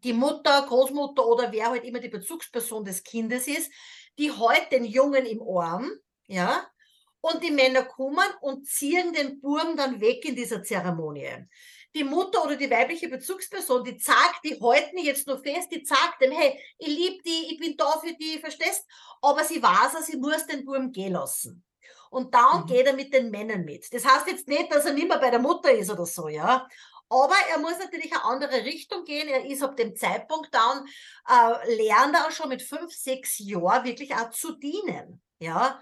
die 0.04 0.13
Mutter, 0.13 0.63
Großmutter 0.68 1.25
oder 1.25 1.51
wer 1.51 1.71
halt 1.71 1.83
immer 1.83 2.00
die 2.00 2.10
Bezugsperson 2.10 2.86
des 2.86 3.01
Kindes 3.01 3.48
ist, 3.48 3.71
die 4.19 4.31
hält 4.31 4.71
den 4.71 4.86
Jungen 4.86 5.25
im 5.25 5.42
Arm, 5.42 5.89
ja, 6.27 6.63
und 7.21 7.44
die 7.44 7.50
Männer 7.50 7.86
kommen 7.86 8.30
und 8.42 8.68
ziehen 8.68 9.13
den 9.13 9.42
Burm 9.42 9.75
dann 9.77 10.00
weg 10.00 10.24
in 10.25 10.36
dieser 10.36 10.62
Zeremonie. 10.62 11.48
Die 11.95 12.03
Mutter 12.03 12.43
oder 12.43 12.55
die 12.55 12.69
weibliche 12.69 13.07
Bezugsperson, 13.07 13.83
die 13.83 13.99
sagt, 13.99 14.43
die 14.43 14.59
halten 14.59 14.97
jetzt 14.97 15.27
nur 15.27 15.39
fest, 15.39 15.71
die 15.71 15.85
sagt 15.85 16.21
dem, 16.21 16.31
hey, 16.31 16.59
ich 16.77 16.87
liebe 16.87 17.21
die, 17.23 17.53
ich 17.53 17.59
bin 17.59 17.77
da 17.77 17.99
für 17.99 18.13
die, 18.13 18.39
verstehst? 18.39 18.85
Aber 19.21 19.43
sie 19.43 19.61
weiß, 19.61 20.05
sie 20.05 20.17
muss 20.17 20.45
den 20.47 20.65
Burm 20.65 20.91
gehen 20.91 21.13
lassen. 21.13 21.63
Und 22.09 22.33
dann 22.33 22.61
mhm. 22.61 22.65
geht 22.67 22.85
er 22.85 22.93
mit 22.93 23.13
den 23.13 23.31
Männern 23.31 23.65
mit. 23.65 23.91
Das 23.91 24.05
heißt 24.05 24.27
jetzt 24.27 24.47
nicht, 24.47 24.71
dass 24.71 24.85
er 24.85 24.93
nicht 24.93 25.07
mehr 25.07 25.19
bei 25.19 25.29
der 25.29 25.39
Mutter 25.39 25.71
ist 25.71 25.89
oder 25.89 26.05
so, 26.05 26.27
ja. 26.27 26.67
Aber 27.09 27.35
er 27.51 27.59
muss 27.59 27.77
natürlich 27.79 28.11
eine 28.11 28.23
andere 28.23 28.65
Richtung 28.65 29.03
gehen. 29.03 29.27
Er 29.27 29.45
ist 29.45 29.61
ab 29.61 29.75
dem 29.75 29.95
Zeitpunkt 29.95 30.53
dann, 30.53 30.85
äh, 31.27 31.75
lernt 31.75 32.15
er 32.15 32.27
auch 32.27 32.31
schon 32.31 32.49
mit 32.49 32.61
fünf, 32.61 32.91
sechs 32.93 33.37
Jahren 33.39 33.83
wirklich 33.83 34.15
auch 34.15 34.31
zu 34.31 34.53
dienen. 34.57 35.21
Ja, 35.39 35.81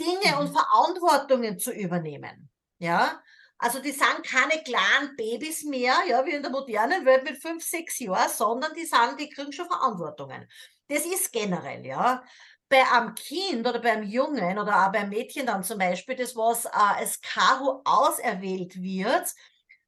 Dinge 0.00 0.34
mhm. 0.34 0.38
und 0.40 0.52
Verantwortungen 0.52 1.58
zu 1.58 1.72
übernehmen. 1.72 2.50
Ja, 2.78 3.22
also 3.58 3.80
die 3.80 3.92
sind 3.92 4.22
keine 4.24 4.62
kleinen 4.62 5.16
Babys 5.16 5.64
mehr, 5.64 5.94
ja, 6.08 6.24
wie 6.26 6.32
in 6.32 6.42
der 6.42 6.50
modernen 6.50 7.04
Welt 7.06 7.24
mit 7.24 7.40
fünf, 7.40 7.64
sechs 7.64 7.98
Jahren, 7.98 8.30
sondern 8.30 8.74
die 8.74 8.84
sind, 8.84 9.18
die 9.18 9.30
kriegen 9.30 9.52
schon 9.52 9.66
Verantwortungen. 9.66 10.48
Das 10.88 11.06
ist 11.06 11.32
generell, 11.32 11.84
ja. 11.86 12.22
Bei 12.68 12.84
einem 12.90 13.14
Kind 13.14 13.66
oder 13.66 13.80
beim 13.80 14.02
Jungen 14.02 14.58
oder 14.58 14.86
auch 14.86 14.92
beim 14.92 15.08
Mädchen 15.08 15.46
dann 15.46 15.64
zum 15.64 15.78
Beispiel, 15.78 16.16
das 16.16 16.36
was 16.36 16.64
äh, 16.66 16.70
als 16.72 17.20
Karo 17.20 17.82
auserwählt 17.84 18.80
wird, 18.82 19.32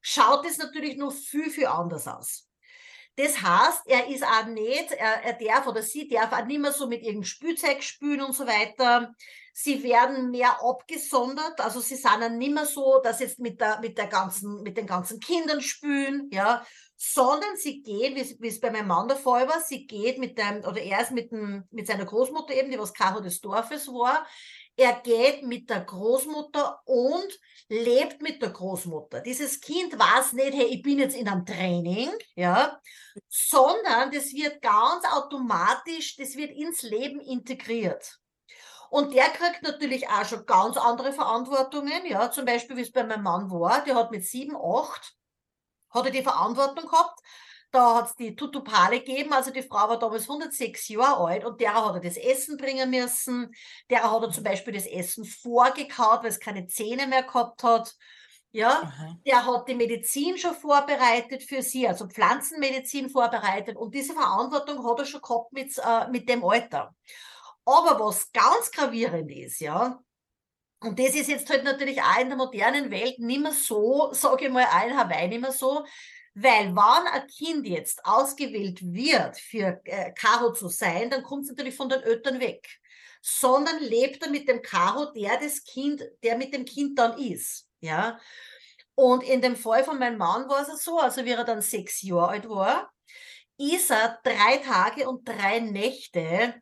schaut 0.01 0.47
es 0.47 0.59
natürlich 0.59 0.97
noch 0.97 1.13
viel, 1.13 1.51
viel 1.51 1.67
anders 1.67 2.07
aus. 2.09 2.48
Das 3.19 3.43
heißt, 3.43 3.83
er 3.87 4.07
ist 4.07 4.23
auch 4.23 4.47
nicht, 4.47 4.93
er, 4.93 5.25
er 5.25 5.33
darf 5.33 5.67
oder 5.67 5.83
sie 5.83 6.07
darf 6.07 6.33
auch 6.33 6.45
nicht 6.45 6.61
mehr 6.61 6.71
so 6.71 6.87
mit 6.87 7.01
irgendeinem 7.01 7.25
Spielzeug 7.25 7.83
spielen 7.83 8.21
und 8.21 8.33
so 8.33 8.47
weiter. 8.47 9.13
Sie 9.53 9.83
werden 9.83 10.31
mehr 10.31 10.63
abgesondert, 10.63 11.61
also 11.61 11.81
sie 11.81 11.97
sind 11.97 12.21
dann 12.21 12.39
nicht 12.39 12.55
mehr 12.55 12.65
so, 12.65 13.01
dass 13.03 13.19
jetzt 13.19 13.41
mit 13.41 13.61
der, 13.61 13.81
mit 13.81 13.99
der 13.99 14.07
ganzen, 14.07 14.63
mit 14.63 14.77
den 14.77 14.87
ganzen 14.87 15.19
Kindern 15.19 15.61
spielen, 15.61 16.29
ja, 16.31 16.65
sondern 16.97 17.57
sie 17.57 17.83
geht, 17.83 18.15
wie 18.41 18.47
es 18.47 18.61
bei 18.61 18.71
meinem 18.71 18.87
Mann 18.87 19.09
der 19.09 19.17
Fall 19.17 19.49
war, 19.49 19.61
sie 19.63 19.89
geht 19.89 20.19
mit 20.19 20.39
dem, 20.39 20.59
oder 20.59 20.81
er 20.81 21.01
ist 21.01 21.11
mit 21.11 21.33
dem, 21.33 21.65
mit 21.73 21.89
seiner 21.89 22.05
Großmutter 22.05 22.55
eben, 22.55 22.71
die 22.71 22.79
was 22.79 22.95
Karo 22.95 23.19
des 23.19 23.41
Dorfes 23.41 23.89
war, 23.89 24.25
er 24.79 25.01
geht 25.01 25.43
mit 25.43 25.69
der 25.69 25.81
Großmutter 25.81 26.81
und 26.85 27.39
lebt 27.69 28.23
mit 28.23 28.41
der 28.41 28.51
Großmutter. 28.51 29.21
Dieses 29.21 29.61
Kind 29.61 29.99
weiß 29.99 30.35
nicht, 30.35 30.55
hey, 30.55 30.67
ich 30.67 30.83
bin 30.83 31.01
jetzt 31.01 31.17
in 31.17 31.29
einem 31.29 31.45
Training, 31.45 32.11
ja, 32.37 32.81
sondern 33.29 34.13
das 34.13 34.33
wird 34.33 34.63
ganz 34.63 35.05
automatisch, 35.13 36.17
das 36.17 36.37
wird 36.37 36.53
ins 36.53 36.83
Leben 36.83 37.21
integriert. 37.21 38.21
Und 38.89 39.13
der 39.13 39.25
kriegt 39.31 39.65
natürlich 39.65 40.09
auch 40.09 40.25
schon 40.25 40.47
ganz 40.47 40.77
andere 40.77 41.13
Verantwortungen, 41.13 42.07
ja, 42.07 42.31
zum 42.31 42.45
Beispiel, 42.45 42.77
wie 42.77 42.83
es 42.83 42.93
bei 42.93 43.03
meinem 43.03 43.25
Mann 43.25 43.51
war, 43.51 43.83
der 43.83 43.97
hat 43.97 44.13
mit 44.13 44.25
sieben, 44.25 44.57
acht, 44.57 45.17
hat 45.91 46.07
er 46.07 46.13
die 46.13 46.23
Verantwortung 46.23 46.89
gehabt, 46.89 47.19
da 47.71 47.97
hat 47.97 48.07
es 48.07 48.17
die 48.17 48.35
Tutupale 48.35 49.01
gegeben, 49.01 49.33
also 49.33 49.51
die 49.51 49.63
Frau 49.63 49.89
war 49.89 49.99
damals 49.99 50.23
106 50.23 50.89
Jahre 50.89 51.27
alt 51.27 51.45
und 51.45 51.61
derer 51.61 51.87
hat 51.87 51.97
er 51.97 52.01
das 52.01 52.17
Essen 52.17 52.57
bringen 52.57 52.91
müssen. 52.91 53.55
Derer 53.91 54.11
hat 54.11 54.23
er 54.23 54.31
zum 54.31 54.45
Beispiel 54.45 54.73
das 54.73 54.87
Essen 54.87 55.25
vorgekaut, 55.25 56.23
weil 56.23 56.31
es 56.31 56.41
keine 56.41 56.67
Zähne 56.67 57.07
mehr 57.07 57.25
gehabt 57.25 57.63
hat. 57.63 57.95
Ja, 58.51 58.81
Aha. 58.83 59.19
der 59.27 59.45
hat 59.45 59.69
die 59.69 59.75
Medizin 59.75 60.39
schon 60.39 60.55
vorbereitet 60.55 61.43
für 61.43 61.61
sie, 61.61 61.87
also 61.87 62.09
Pflanzenmedizin 62.09 63.11
vorbereitet 63.11 63.77
und 63.77 63.95
diese 63.95 64.15
Verantwortung 64.15 64.89
hat 64.89 65.01
er 65.01 65.05
schon 65.05 65.21
gehabt 65.21 65.53
mit, 65.53 65.77
äh, 65.77 66.09
mit 66.09 66.29
dem 66.29 66.43
Alter. 66.43 66.95
Aber 67.67 68.01
was 68.01 68.33
ganz 68.33 68.71
gravierend 68.71 69.31
ist, 69.31 69.61
ja, 69.61 70.01
und 70.81 70.99
das 70.99 71.15
ist 71.15 71.29
jetzt 71.29 71.51
halt 71.51 71.65
natürlich 71.65 72.01
auch 72.01 72.21
in 72.21 72.29
der 72.29 72.39
modernen 72.39 72.91
Welt 72.91 73.19
nicht 73.19 73.43
mehr 73.43 73.53
so, 73.53 74.11
sage 74.13 74.47
ich 74.47 74.53
mal, 74.53 74.67
ein 74.71 74.97
Hawaii 74.97 75.29
nicht 75.29 75.41
mehr 75.41 75.53
so, 75.53 75.85
weil 76.43 76.75
wann 76.75 77.07
ein 77.07 77.27
Kind 77.27 77.67
jetzt 77.67 78.05
ausgewählt 78.05 78.81
wird, 78.83 79.39
für 79.39 79.81
äh, 79.85 80.13
Karo 80.13 80.53
zu 80.53 80.69
sein, 80.69 81.11
dann 81.11 81.23
kommt 81.23 81.45
es 81.45 81.51
natürlich 81.51 81.77
von 81.77 81.89
den 81.89 82.03
Eltern 82.03 82.41
weg. 82.41 82.67
Sondern 83.21 83.81
lebt 83.81 84.23
er 84.23 84.31
mit 84.31 84.49
dem 84.49 84.63
Karo, 84.63 85.13
der 85.13 85.39
das 85.39 85.65
Kind, 85.65 86.05
der 86.23 86.37
mit 86.37 86.55
dem 86.55 86.65
Kind 86.65 86.99
dann 86.99 87.19
ist. 87.19 87.69
Ja. 87.81 88.19
Und 88.95 89.23
in 89.25 89.43
dem 89.43 89.57
Fall 89.57 89.85
von 89.85 89.99
meinem 89.99 90.19
Mann 90.19 90.49
war 90.49 90.69
es 90.69 90.83
so, 90.83 90.99
also 90.99 91.25
wie 91.25 91.31
er 91.31 91.45
dann 91.45 91.61
sechs 91.61 92.03
Jahre 92.03 92.29
alt 92.29 92.49
war, 92.49 92.93
ist 93.57 93.91
er 93.91 94.21
drei 94.23 94.59
Tage 94.59 95.09
und 95.09 95.29
drei 95.29 95.59
Nächte 95.61 96.55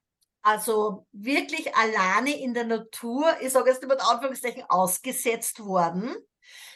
also 0.47 1.09
wirklich 1.11 1.75
alleine 1.75 2.39
in 2.41 2.55
der 2.55 2.63
Natur, 2.63 3.27
ich 3.41 3.51
sage 3.51 3.69
jetzt 3.69 3.83
mit 3.83 4.01
Anführungszeichen, 4.01 4.63
ausgesetzt 4.69 5.59
worden. 5.59 6.15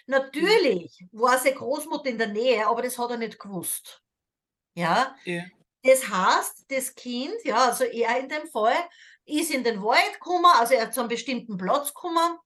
Natürlich 0.07 1.05
war 1.13 1.39
seine 1.39 1.57
Großmutter 1.57 2.11
in 2.11 2.19
der 2.19 2.29
Nähe, 2.29 2.67
aber 2.67 2.83
das 2.83 2.99
hat 2.99 3.11
er 3.11 3.17
nicht 3.17 3.39
gewusst. 3.39 4.03
Ja. 4.75 5.15
Ja. 5.25 5.43
Das 5.83 6.09
heißt, 6.09 6.67
das 6.69 6.95
Kind, 6.95 7.43
ja, 7.45 7.69
also 7.69 7.85
er 7.85 8.19
in 8.21 8.29
dem 8.29 8.47
Fall, 8.49 8.77
ist 9.25 9.51
in 9.51 9.65
den 9.65 9.83
Wald 9.83 10.15
gekommen, 10.15 10.47
also 10.47 10.75
er 10.75 10.83
hat 10.83 10.95
zu 10.95 11.01
einem 11.01 11.09
bestimmten 11.09 11.57
Platz 11.57 11.95
gekommen, 11.95 12.39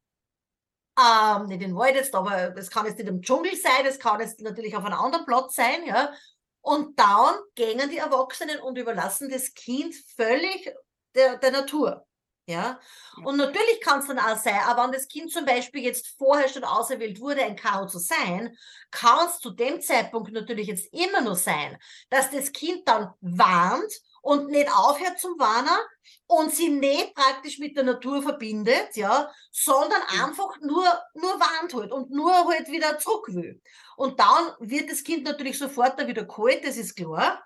ähm, 0.99 1.47
nicht 1.47 1.63
in 1.63 1.71
den 1.71 1.77
Wald 1.77 1.97
jetzt, 1.97 2.15
aber 2.15 2.51
das 2.51 2.71
kann 2.71 2.87
jetzt 2.87 2.99
nicht 2.99 3.09
im 3.09 3.23
Dschungel 3.23 3.57
sein, 3.57 3.85
das 3.85 3.99
kann 3.99 4.21
jetzt 4.21 4.41
natürlich 4.41 4.77
auf 4.77 4.85
einem 4.85 4.99
anderen 4.99 5.27
Platz 5.27 5.57
sein, 5.57 5.85
ja. 5.85 6.13
Und 6.61 6.99
dann 6.99 7.35
gehen 7.55 7.91
die 7.91 7.99
Erwachsenen 7.99 8.61
und 8.61 8.79
überlassen 8.79 9.29
das 9.29 9.53
Kind 9.53 9.95
völlig 10.17 10.73
der, 11.15 11.37
der 11.37 11.51
Natur. 11.51 12.07
Ja, 12.47 12.79
und 13.25 13.39
natürlich 13.39 13.81
kann 13.81 14.01
es 14.01 14.07
dann 14.07 14.19
auch 14.19 14.37
sein, 14.37 14.61
aber 14.67 14.85
wenn 14.85 14.93
das 14.93 15.09
Kind 15.09 15.33
zum 15.33 15.47
Beispiel 15.47 15.83
jetzt 15.83 16.15
vorher 16.19 16.47
schon 16.51 16.65
auserwählt 16.65 17.19
wurde, 17.19 17.43
ein 17.43 17.57
Karo 17.57 17.87
zu 17.87 17.99
sein, 17.99 18.55
kann 18.91 19.27
es 19.27 19.39
zu 19.39 19.51
dem 19.51 19.81
Zeitpunkt 19.81 20.31
natürlich 20.31 20.67
jetzt 20.67 20.93
immer 20.93 21.23
nur 21.23 21.37
sein, 21.37 21.79
dass 22.11 22.31
das 22.31 22.53
Kind 22.53 22.87
dann 22.87 23.15
warnt 23.23 23.91
und 24.21 24.51
nicht 24.51 24.71
aufhört 24.71 25.19
zum 25.19 25.39
Warnen 25.39 25.79
und 26.27 26.53
sie 26.53 26.69
nicht 26.69 27.15
praktisch 27.15 27.59
mit 27.59 27.79
der 27.79 27.85
Natur 27.85 28.23
verbindet, 28.23 28.95
ja, 28.95 29.31
sondern 29.51 30.03
einfach 30.21 30.61
nur, 30.61 30.85
nur 31.15 31.41
warnt 31.41 31.73
halt 31.73 31.93
und 31.93 32.11
nur 32.11 32.47
halt 32.47 32.69
wieder 32.69 32.99
zurück 32.99 33.27
will. 33.29 33.63
Und 33.97 34.21
dann 34.21 34.53
wird 34.61 34.91
das 34.91 35.03
Kind 35.03 35.25
natürlich 35.25 35.59
sofort 35.59 35.99
da 35.99 36.07
wieder 36.07 36.25
geholt, 36.25 36.63
das 36.63 36.77
ist 36.77 36.95
klar. 36.95 37.43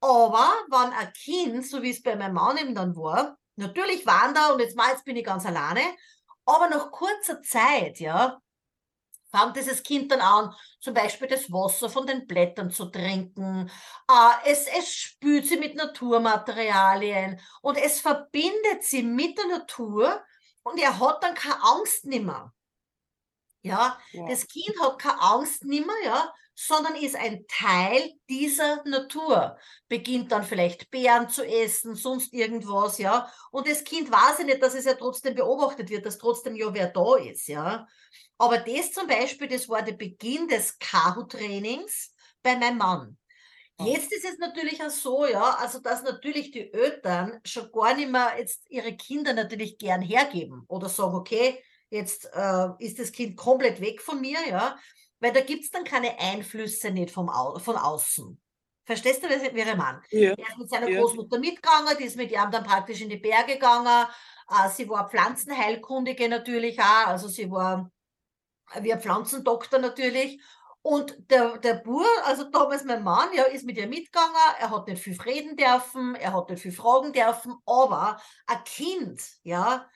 Aber 0.00 0.52
wenn 0.70 0.92
ein 0.92 1.12
Kind, 1.12 1.66
so 1.66 1.82
wie 1.82 1.90
es 1.90 2.02
bei 2.02 2.16
meinem 2.16 2.34
Mann 2.34 2.58
eben 2.58 2.74
dann 2.74 2.96
war, 2.96 3.38
Natürlich 3.56 4.04
waren 4.06 4.34
da 4.34 4.52
und 4.52 4.60
jetzt 4.60 4.76
mal, 4.76 4.90
jetzt 4.90 5.04
bin 5.04 5.16
ich 5.16 5.24
ganz 5.24 5.46
alleine. 5.46 5.82
Aber 6.44 6.68
nach 6.68 6.90
kurzer 6.90 7.40
Zeit, 7.42 8.00
ja, 8.00 8.40
fängt 9.34 9.56
dieses 9.56 9.82
Kind 9.82 10.12
dann 10.12 10.20
an, 10.20 10.54
zum 10.80 10.94
Beispiel 10.94 11.28
das 11.28 11.50
Wasser 11.50 11.88
von 11.88 12.06
den 12.06 12.26
Blättern 12.26 12.70
zu 12.70 12.86
trinken. 12.86 13.70
Äh, 14.08 14.50
es, 14.50 14.66
es 14.66 14.94
spült 14.94 15.46
sie 15.46 15.56
mit 15.56 15.74
Naturmaterialien 15.74 17.40
und 17.62 17.76
es 17.76 18.00
verbindet 18.00 18.82
sie 18.82 19.02
mit 19.02 19.36
der 19.38 19.46
Natur 19.46 20.22
und 20.62 20.78
er 20.78 20.98
hat 20.98 21.22
dann 21.22 21.34
keine 21.34 21.62
Angst 21.62 22.04
nimmer. 22.06 22.52
Ja, 23.64 23.98
ja. 24.12 24.28
das 24.28 24.46
Kind 24.46 24.78
hat 24.78 24.98
keine 24.98 25.20
Angst 25.22 25.64
nimmer, 25.64 25.94
ja, 26.04 26.32
sondern 26.54 26.96
ist 26.96 27.16
ein 27.16 27.46
Teil 27.48 28.12
dieser 28.28 28.84
Natur. 28.84 29.56
Beginnt 29.88 30.30
dann 30.30 30.44
vielleicht 30.44 30.90
Beeren 30.90 31.30
zu 31.30 31.42
essen, 31.42 31.94
sonst 31.94 32.34
irgendwas, 32.34 32.98
ja. 32.98 33.26
Und 33.50 33.66
das 33.66 33.82
Kind 33.82 34.12
weiß 34.12 34.40
ja 34.40 34.44
nicht, 34.44 34.62
dass 34.62 34.74
es 34.74 34.84
ja 34.84 34.94
trotzdem 34.94 35.34
beobachtet 35.34 35.88
wird, 35.88 36.04
dass 36.04 36.18
trotzdem 36.18 36.54
ja 36.56 36.72
wer 36.74 36.88
da 36.88 37.16
ist, 37.16 37.48
ja. 37.48 37.88
Aber 38.36 38.58
das 38.58 38.92
zum 38.92 39.06
Beispiel, 39.06 39.48
das 39.48 39.66
war 39.68 39.80
der 39.80 39.94
Beginn 39.94 40.46
des 40.46 40.78
Kahu-Trainings 40.78 42.14
bei 42.42 42.56
meinem 42.56 42.78
Mann. 42.78 43.16
Jetzt 43.80 44.12
ist 44.12 44.24
es 44.24 44.38
natürlich 44.38 44.80
auch 44.84 44.90
so, 44.90 45.26
ja, 45.26 45.56
also 45.56 45.80
dass 45.80 46.02
natürlich 46.02 46.50
die 46.52 46.70
Eltern 46.72 47.40
schon 47.44 47.72
gar 47.72 47.96
nicht 47.96 48.10
mehr 48.10 48.34
jetzt 48.38 48.70
ihre 48.70 48.94
Kinder 48.94 49.32
natürlich 49.32 49.78
gern 49.78 50.02
hergeben 50.02 50.64
oder 50.68 50.88
sagen, 50.88 51.14
okay, 51.14 51.60
jetzt 51.90 52.28
äh, 52.32 52.68
ist 52.78 52.98
das 52.98 53.12
Kind 53.12 53.36
komplett 53.36 53.80
weg 53.80 54.00
von 54.00 54.20
mir, 54.20 54.38
ja, 54.48 54.76
weil 55.20 55.32
da 55.32 55.40
gibt 55.40 55.64
es 55.64 55.70
dann 55.70 55.84
keine 55.84 56.18
Einflüsse 56.18 56.90
nicht 56.90 57.10
vom 57.10 57.28
Au 57.28 57.58
von 57.58 57.76
außen. 57.76 58.40
Verstehst 58.86 59.22
du, 59.22 59.28
wie 59.28 59.60
ich 59.60 59.76
meine? 59.76 60.02
Ja. 60.10 60.32
Er 60.32 60.48
ist 60.48 60.58
mit 60.58 60.68
seiner 60.68 60.88
ja. 60.88 61.00
Großmutter 61.00 61.38
mitgegangen, 61.38 61.96
die 61.98 62.04
ist 62.04 62.16
mit 62.16 62.30
ihm 62.30 62.50
dann 62.50 62.64
praktisch 62.64 63.00
in 63.00 63.08
die 63.08 63.16
Berge 63.16 63.54
gegangen. 63.54 64.06
Äh, 64.50 64.68
sie 64.68 64.88
war 64.88 65.08
Pflanzenheilkundige 65.08 66.28
natürlich 66.28 66.78
auch, 66.80 67.06
also 67.06 67.28
sie 67.28 67.50
war 67.50 67.90
wie 68.80 68.92
ein 68.92 69.00
Pflanzendoktor 69.00 69.78
natürlich. 69.78 70.40
Und 70.82 71.16
der, 71.30 71.56
der 71.56 71.74
Bur, 71.74 72.06
also 72.24 72.44
damals 72.44 72.84
mein 72.84 73.02
Mann, 73.02 73.30
ja, 73.34 73.44
ist 73.44 73.64
mit 73.64 73.78
ihr 73.78 73.86
mitgegangen, 73.86 74.36
er 74.60 74.70
hat 74.70 74.86
nicht 74.86 75.02
viel 75.02 75.18
reden 75.22 75.56
dürfen, 75.56 76.14
er 76.14 76.34
hat 76.34 76.50
nicht 76.50 76.60
viel 76.60 76.72
fragen 76.72 77.14
dürfen, 77.14 77.54
aber 77.64 78.20
ein 78.46 78.64
Kind, 78.64 79.22
ja, 79.44 79.88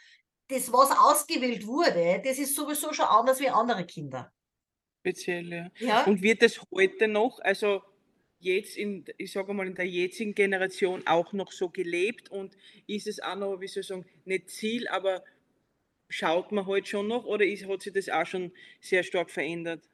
das, 0.48 0.72
was 0.72 0.90
ausgewählt 0.90 1.66
wurde, 1.66 2.22
das 2.24 2.38
ist 2.38 2.54
sowieso 2.54 2.92
schon 2.92 3.06
anders 3.06 3.40
wie 3.40 3.50
andere 3.50 3.86
Kinder 3.86 4.32
speziell, 5.00 5.70
ja. 5.78 6.04
Und 6.04 6.22
wird 6.22 6.42
es 6.42 6.60
heute 6.72 7.08
noch, 7.08 7.38
also 7.40 7.82
jetzt 8.38 8.76
in, 8.76 9.04
ich 9.16 9.32
sage 9.32 9.52
mal, 9.54 9.66
in 9.66 9.74
der 9.74 9.86
jetzigen 9.86 10.34
Generation 10.34 11.06
auch 11.06 11.32
noch 11.32 11.50
so 11.52 11.70
gelebt 11.70 12.30
und 12.30 12.56
ist 12.86 13.06
es 13.06 13.20
auch 13.20 13.36
noch, 13.36 13.60
wie 13.60 13.66
soll 13.68 13.80
ich 13.80 13.86
sagen, 13.88 14.06
nicht 14.24 14.50
Ziel, 14.50 14.86
aber 14.88 15.24
schaut 16.08 16.52
man 16.52 16.66
heute 16.66 16.88
schon 16.88 17.08
noch 17.08 17.24
oder 17.24 17.46
ist, 17.46 17.66
hat 17.68 17.82
sich 17.82 17.92
das 17.92 18.08
auch 18.08 18.26
schon 18.26 18.52
sehr 18.80 19.02
stark 19.04 19.30
verändert? 19.30 19.88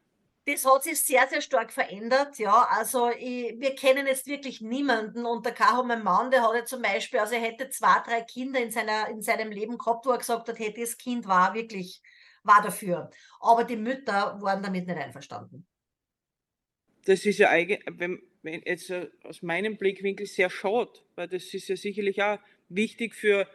Das 0.46 0.66
hat 0.66 0.84
sich 0.84 1.00
sehr, 1.00 1.26
sehr 1.28 1.40
stark 1.40 1.72
verändert, 1.72 2.38
ja. 2.38 2.68
Also 2.70 3.10
ich, 3.10 3.58
wir 3.58 3.74
kennen 3.74 4.06
jetzt 4.06 4.26
wirklich 4.26 4.60
niemanden 4.60 5.24
und 5.24 5.46
der 5.46 5.54
Kaho, 5.54 5.82
mein 5.84 6.02
Mann, 6.02 6.30
der 6.30 6.42
hatte 6.42 6.64
zum 6.64 6.82
Beispiel, 6.82 7.20
also 7.20 7.34
er 7.34 7.40
hätte 7.40 7.70
zwei, 7.70 8.00
drei 8.00 8.20
Kinder 8.20 8.60
in, 8.60 8.70
seiner, 8.70 9.08
in 9.08 9.22
seinem 9.22 9.50
Leben 9.50 9.78
gehabt, 9.78 10.04
wo 10.04 10.10
er 10.10 10.18
gesagt 10.18 10.48
hat, 10.48 10.58
hey, 10.58 10.74
das 10.74 10.98
Kind 10.98 11.26
war 11.26 11.54
wirklich 11.54 12.02
war 12.44 12.62
dafür. 12.62 13.10
Aber 13.40 13.64
die 13.64 13.76
Mütter 13.76 14.38
waren 14.40 14.62
damit 14.62 14.86
nicht 14.86 14.98
einverstanden. 14.98 15.66
Das 17.06 17.26
ist 17.26 17.38
ja 17.38 17.50
eigentlich, 17.50 17.80
wenn, 17.90 18.22
wenn 18.42 18.62
jetzt 18.64 18.92
aus 19.24 19.42
meinem 19.42 19.76
Blickwinkel 19.76 20.26
sehr 20.26 20.50
schade, 20.50 20.92
weil 21.16 21.28
das 21.28 21.52
ist 21.52 21.68
ja 21.68 21.76
sicherlich 21.76 22.22
auch 22.22 22.38
wichtig 22.68 23.14
für 23.14 23.48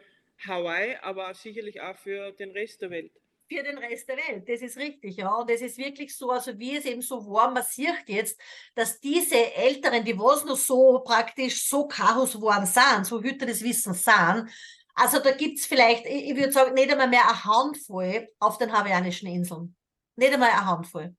Hawaii, 0.46 0.96
aber 1.01 1.34
sicherlich 1.34 1.81
auch 1.81 1.98
für 1.98 2.31
den 2.34 2.51
Rest 2.51 2.81
der 2.81 2.91
Welt 2.91 3.12
für 3.50 3.63
den 3.63 3.77
Rest 3.79 4.08
der 4.08 4.18
Welt. 4.18 4.48
Das 4.48 4.62
ist 4.62 4.77
richtig, 4.77 5.18
ja. 5.18 5.34
Und 5.34 5.50
es 5.50 5.62
ist 5.62 5.77
wirklich 5.77 6.15
so, 6.15 6.29
also 6.29 6.58
wie 6.60 6.77
es 6.77 6.86
eben 6.86 7.01
so 7.01 7.25
war, 7.25 7.51
man 7.51 7.63
sieht 7.63 8.08
jetzt, 8.08 8.39
dass 8.75 9.00
diese 9.00 9.53
Älteren, 9.56 10.06
die 10.06 10.18
was 10.18 10.46
noch 10.46 10.56
so 10.56 11.00
praktisch 11.00 11.68
so 11.68 11.88
Chaos 11.88 12.39
waren 12.39 12.65
sind, 12.65 13.06
so 13.06 13.22
Hüter 13.22 13.48
des 13.48 13.63
Wissens 13.63 14.03
sind, 14.03 14.50
also 14.94 15.20
da 15.20 15.32
gibt 15.32 15.60
es 15.60 15.65
vielleicht, 15.65 16.06
ich, 16.06 16.29
ich 16.29 16.36
würde 16.36 16.51
sagen, 16.51 16.74
nicht 16.74 16.91
einmal 16.91 17.08
mehr 17.08 17.27
eine 17.27 17.44
Handvoll 17.44 18.27
auf 18.39 18.58
den 18.58 18.72
Hawaiianischen 18.72 19.29
Inseln. 19.29 19.75
Nicht 20.15 20.34
einmal 20.34 20.50
eine 20.50 20.65
Handvoll. 20.65 21.15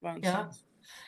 Wahnsinn. 0.00 0.22
Ja. 0.22 0.50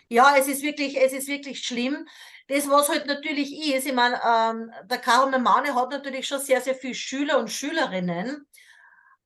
ja, 0.09 0.37
es 0.39 0.49
ist 0.49 0.63
wirklich, 0.63 0.97
es 0.97 1.13
ist 1.13 1.29
wirklich 1.29 1.63
schlimm. 1.63 2.09
Das, 2.49 2.69
was 2.69 2.89
halt 2.89 3.07
natürlich 3.07 3.75
ist, 3.75 3.87
ich 3.87 3.93
meine, 3.93 4.19
ähm, 4.27 4.71
der 4.85 4.99
Karol 4.99 5.39
Mane 5.39 5.75
hat 5.75 5.91
natürlich 5.91 6.27
schon 6.27 6.41
sehr, 6.41 6.61
sehr 6.61 6.75
viele 6.75 6.95
Schüler 6.95 7.39
und 7.39 7.51
Schülerinnen, 7.51 8.47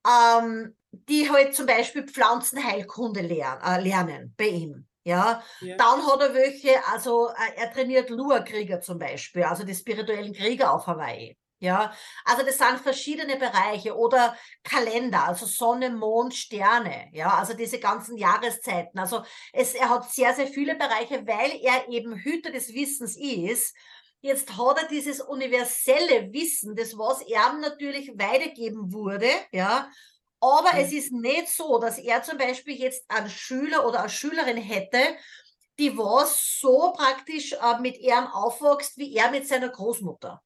ähm, 0.06 0.76
die 0.90 1.30
halt 1.30 1.54
zum 1.54 1.66
Beispiel 1.66 2.06
Pflanzenheilkunde 2.06 3.20
lernen, 3.20 3.62
äh, 3.62 3.80
lernen 3.80 4.34
bei 4.36 4.48
ihm. 4.48 4.86
Ja? 5.04 5.42
ja? 5.60 5.76
dann 5.76 6.06
hat 6.06 6.20
er 6.20 6.34
welche, 6.34 6.86
also 6.86 7.28
äh, 7.28 7.60
er 7.60 7.72
trainiert 7.72 8.10
Lua-Krieger 8.10 8.80
zum 8.80 8.98
Beispiel, 8.98 9.42
also 9.44 9.64
die 9.64 9.74
spirituellen 9.74 10.32
Krieger 10.32 10.72
auf 10.72 10.86
Hawaii. 10.86 11.36
Ja, 11.60 11.92
also 12.24 12.44
das 12.44 12.56
sind 12.56 12.78
verschiedene 12.78 13.36
Bereiche 13.36 13.96
oder 13.96 14.36
Kalender, 14.62 15.24
also 15.24 15.44
Sonne, 15.44 15.90
Mond, 15.90 16.32
Sterne, 16.32 17.08
ja, 17.12 17.36
also 17.36 17.52
diese 17.52 17.80
ganzen 17.80 18.16
Jahreszeiten. 18.16 18.96
Also 19.00 19.24
es, 19.52 19.74
er 19.74 19.88
hat 19.88 20.08
sehr, 20.08 20.34
sehr 20.34 20.46
viele 20.46 20.76
Bereiche, 20.76 21.26
weil 21.26 21.58
er 21.60 21.88
eben 21.88 22.14
Hüter 22.14 22.52
des 22.52 22.72
Wissens 22.74 23.16
ist. 23.16 23.74
Jetzt 24.20 24.56
hat 24.56 24.82
er 24.82 24.88
dieses 24.88 25.20
universelle 25.20 26.32
Wissen, 26.32 26.76
das 26.76 26.96
was 26.96 27.22
er 27.22 27.52
natürlich 27.54 28.12
weitergeben 28.16 28.92
wurde, 28.92 29.28
ja. 29.50 29.90
Aber 30.40 30.72
mhm. 30.72 30.80
es 30.80 30.92
ist 30.92 31.12
nicht 31.12 31.48
so, 31.48 31.78
dass 31.78 31.98
er 31.98 32.22
zum 32.22 32.38
Beispiel 32.38 32.74
jetzt 32.74 33.10
einen 33.10 33.30
Schüler 33.30 33.86
oder 33.86 34.00
eine 34.00 34.08
Schülerin 34.08 34.56
hätte, 34.56 34.98
die 35.78 35.96
was 35.96 36.58
so 36.60 36.92
praktisch 36.92 37.52
äh, 37.52 37.78
mit 37.80 37.98
ihm 37.98 38.26
aufwächst, 38.32 38.96
wie 38.98 39.14
er 39.14 39.30
mit 39.30 39.46
seiner 39.46 39.68
Großmutter 39.68 40.42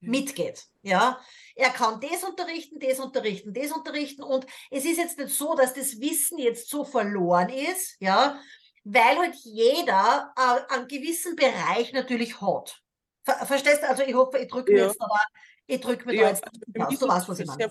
mitgeht. 0.00 0.66
Ja, 0.82 1.20
er 1.54 1.70
kann 1.70 2.00
das 2.00 2.24
unterrichten, 2.24 2.78
das 2.80 2.98
unterrichten, 3.00 3.52
das 3.52 3.70
unterrichten 3.70 4.22
und 4.22 4.46
es 4.70 4.84
ist 4.84 4.96
jetzt 4.96 5.18
nicht 5.18 5.34
so, 5.34 5.54
dass 5.54 5.74
das 5.74 6.00
Wissen 6.00 6.38
jetzt 6.38 6.70
so 6.70 6.84
verloren 6.84 7.50
ist, 7.50 7.96
ja, 8.00 8.40
weil 8.84 9.18
halt 9.18 9.34
jeder 9.44 10.32
äh, 10.36 10.74
einen 10.74 10.88
gewissen 10.88 11.36
Bereich 11.36 11.92
natürlich 11.92 12.40
hat. 12.40 12.82
Ver 13.24 13.44
verstehst 13.44 13.82
du? 13.82 13.88
Also 13.88 14.02
ich 14.02 14.14
hoffe, 14.14 14.38
ich 14.38 14.48
drücke 14.48 14.72
mir 14.72 14.86
jetzt 14.86 15.00
aber, 15.00 15.20
ich 15.66 15.80
drücke 15.80 16.06
mir 16.06 16.14
ja, 16.14 16.22
da 16.22 16.28
jetzt 16.28 16.44
aus. 16.46 16.98
Du 16.98 17.08
weißt, 17.08 17.28
was 17.28 17.38
ich 17.40 17.46
meine. 17.46 17.70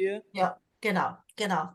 Ja. 0.00 0.20
ja, 0.32 0.60
genau, 0.80 1.16
genau. 1.36 1.70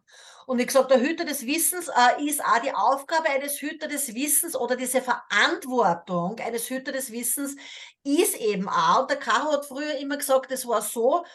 Und 0.47 0.59
wie 0.59 0.65
gesagt, 0.65 0.91
der 0.91 0.99
Hüter 0.99 1.25
des 1.25 1.45
Wissens 1.45 1.87
äh, 1.87 2.23
ist 2.23 2.43
auch 2.43 2.59
die 2.59 2.73
Aufgabe 2.73 3.29
eines 3.29 3.59
Hüter 3.61 3.87
des 3.87 4.13
Wissens 4.13 4.55
oder 4.55 4.75
diese 4.75 5.01
Verantwortung 5.01 6.39
eines 6.39 6.69
Hüter 6.69 6.91
des 6.91 7.11
Wissens 7.11 7.55
ist 8.03 8.35
eben 8.35 8.69
auch, 8.69 9.01
und 9.01 9.09
der 9.09 9.17
Caro 9.17 9.53
hat 9.53 9.65
früher 9.65 9.97
immer 9.97 10.17
gesagt, 10.17 10.51
es 10.51 10.67
war 10.67 10.81
so, 10.81 11.25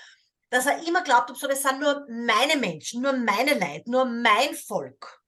dass 0.51 0.67
er 0.67 0.87
immer 0.87 1.03
glaubt, 1.03 1.37
so, 1.37 1.47
das 1.47 1.63
sind 1.63 1.81
nur 1.81 2.07
meine 2.09 2.57
Menschen, 2.57 3.03
nur 3.03 3.13
meine 3.13 3.55
Leute, 3.55 3.91
nur 3.91 4.05
mein 4.05 4.55
Volk. 4.55 5.21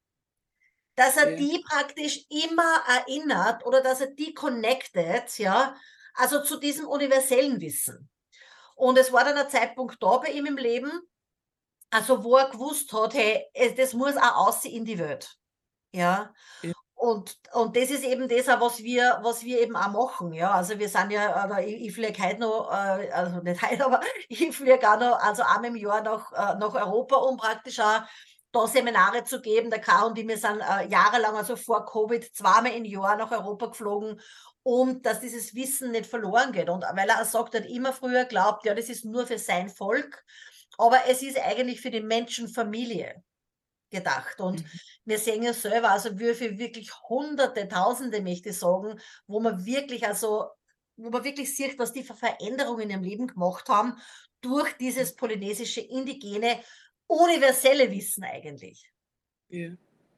Dass 0.94 1.16
er 1.16 1.30
ja. 1.30 1.36
die 1.36 1.64
praktisch 1.68 2.26
immer 2.28 2.82
erinnert 2.86 3.64
oder 3.64 3.82
dass 3.82 4.00
er 4.00 4.08
die 4.08 4.34
connected, 4.34 5.38
ja, 5.38 5.74
also 6.14 6.42
zu 6.42 6.58
diesem 6.58 6.86
universellen 6.86 7.60
Wissen. 7.60 8.10
Und 8.76 8.98
es 8.98 9.12
war 9.12 9.24
dann 9.24 9.38
ein 9.38 9.48
Zeitpunkt 9.48 10.02
da 10.02 10.18
bei 10.18 10.28
ihm 10.28 10.46
im 10.46 10.56
Leben, 10.56 10.90
also 11.92 12.24
wo 12.24 12.36
er 12.36 12.48
gewusst 12.48 12.92
hat, 12.92 13.14
hey, 13.14 13.44
das 13.76 13.92
muss 13.92 14.16
auch 14.16 14.48
aussehen 14.48 14.78
in 14.78 14.84
die 14.84 14.98
Welt. 14.98 15.36
Ja. 15.92 16.32
ja. 16.62 16.72
Und, 16.94 17.36
und 17.52 17.76
das 17.76 17.90
ist 17.90 18.04
eben 18.04 18.28
das, 18.28 18.46
was 18.46 18.78
wir, 18.78 19.18
was 19.22 19.44
wir 19.44 19.60
eben 19.60 19.76
auch 19.76 19.90
machen. 19.90 20.32
Ja, 20.32 20.52
also 20.52 20.78
wir 20.78 20.88
sind 20.88 21.10
ja, 21.10 21.44
oder 21.44 21.62
ich, 21.62 21.88
ich 21.88 21.94
fliege 21.94 22.22
heute 22.22 22.40
noch, 22.40 22.70
äh, 22.70 23.10
also 23.10 23.40
nicht 23.40 23.60
heute, 23.60 23.84
aber 23.84 24.00
ich 24.28 24.56
fliege 24.56 24.90
auch 24.90 24.98
noch, 24.98 25.18
also 25.18 25.42
einmal 25.42 25.66
im 25.66 25.76
Jahr 25.76 26.00
nach, 26.00 26.32
äh, 26.32 26.58
nach 26.58 26.74
Europa, 26.74 27.16
um 27.16 27.36
praktisch 27.36 27.78
auch 27.80 28.02
da 28.52 28.66
Seminare 28.66 29.24
zu 29.24 29.42
geben. 29.42 29.68
Der 29.68 29.80
K 29.80 30.06
und 30.06 30.16
die, 30.16 30.26
wir 30.26 30.38
sind 30.38 30.60
äh, 30.60 30.86
jahrelang, 30.88 31.36
also 31.36 31.56
vor 31.56 31.84
Covid, 31.84 32.24
zweimal 32.34 32.72
im 32.72 32.84
Jahr 32.84 33.16
nach 33.16 33.32
Europa 33.32 33.66
geflogen, 33.66 34.18
um 34.62 35.02
dass 35.02 35.20
dieses 35.20 35.54
Wissen 35.54 35.90
nicht 35.90 36.06
verloren 36.06 36.52
geht. 36.52 36.70
Und 36.70 36.84
weil 36.94 37.08
er 37.08 37.20
auch 37.20 37.26
sagt, 37.26 37.54
er 37.54 37.62
hat 37.62 37.68
immer 37.68 37.92
früher 37.92 38.24
glaubt, 38.24 38.64
ja, 38.64 38.74
das 38.74 38.88
ist 38.88 39.04
nur 39.04 39.26
für 39.26 39.38
sein 39.38 39.68
Volk, 39.68 40.24
aber 40.78 41.02
es 41.08 41.22
ist 41.22 41.38
eigentlich 41.38 41.80
für 41.80 41.90
die 41.90 42.00
Menschenfamilie 42.00 43.22
gedacht. 43.90 44.40
Und 44.40 44.62
mhm. 44.62 44.68
wir 45.04 45.18
sehen 45.18 45.42
ja 45.42 45.52
selber, 45.52 45.90
also 45.90 46.18
wie 46.18 46.34
viele 46.34 46.58
wirklich 46.58 46.90
Hunderte, 47.08 47.68
Tausende, 47.68 48.20
möchte 48.20 48.48
ich 48.50 48.58
sagen, 48.58 48.98
wo 49.26 49.40
man 49.40 49.64
wirklich, 49.64 50.06
also, 50.06 50.46
wo 50.96 51.10
man 51.10 51.24
wirklich 51.24 51.54
sieht, 51.54 51.78
was 51.78 51.92
die 51.92 52.02
für 52.02 52.14
Veränderungen 52.14 52.90
im 52.90 53.02
Leben 53.02 53.26
gemacht 53.26 53.68
haben 53.68 53.94
durch 54.40 54.72
dieses 54.74 55.14
polynesische, 55.14 55.80
indigene, 55.80 56.60
universelle 57.06 57.90
Wissen 57.90 58.24
eigentlich. 58.24 58.90
Ja. 59.48 59.70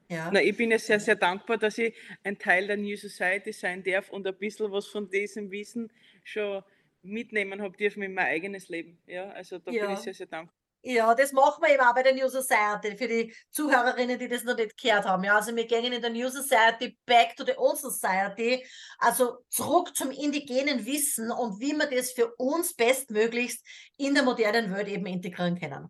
Ja. 0.09 0.31
Na, 0.31 0.43
ich 0.43 0.57
bin 0.57 0.71
ja 0.71 0.79
sehr, 0.79 1.01
sehr 1.01 1.17
dankbar, 1.17 1.57
dass 1.57 1.79
ich 1.79 1.95
ein 2.23 2.39
Teil 2.39 2.67
der 2.67 2.77
New 2.77 2.97
Society 2.97 3.53
sein 3.53 3.83
darf 3.83 4.11
und 4.11 4.27
ein 4.27 4.37
bisschen 4.37 4.71
was 4.71 4.87
von 4.87 5.09
diesem 5.09 5.51
Wissen 5.51 5.91
schon 6.23 6.63
mitnehmen 7.05 7.63
habe 7.63 7.77
dürfen 7.77 8.03
in 8.03 8.15
mein 8.15 8.27
eigenes 8.27 8.69
Leben. 8.69 8.99
Ja, 9.07 9.31
also 9.31 9.59
da 9.59 9.71
ja. 9.71 9.87
bin 9.87 9.95
ich 9.95 10.01
sehr, 10.01 10.15
sehr 10.15 10.27
dankbar. 10.27 10.55
Ja, 10.87 11.15
das 11.15 11.33
machen 11.33 11.63
wir 11.63 11.73
eben 11.73 11.83
auch 11.83 11.95
bei 11.95 12.03
der 12.03 12.13
New 12.13 12.29
Society, 12.29 12.95
für 12.99 13.09
die 13.09 13.35
Zuhörerinnen, 13.51 14.19
die 14.19 14.29
das 14.29 14.45
noch 14.45 14.55
nicht 14.55 14.77
gehört 14.77 15.07
haben. 15.07 15.25
Ja, 15.25 15.37
also 15.37 15.57
wir 15.57 15.67
gehen 15.67 15.91
in 15.91 16.03
der 16.03 16.11
New 16.11 16.29
Society 16.29 16.99
back 17.07 17.35
to 17.37 17.45
the 17.45 17.57
Old 17.57 17.79
Society, 17.79 18.63
also 18.99 19.39
zurück 19.49 19.97
zum 19.97 20.11
indigenen 20.11 20.85
Wissen 20.85 21.31
und 21.31 21.59
wie 21.59 21.73
wir 21.73 21.87
das 21.87 22.13
für 22.13 22.35
uns 22.37 22.75
bestmöglichst 22.75 23.65
in 23.97 24.13
der 24.13 24.25
modernen 24.25 24.75
Welt 24.75 24.89
eben 24.89 25.07
integrieren 25.07 25.59
können. 25.59 25.89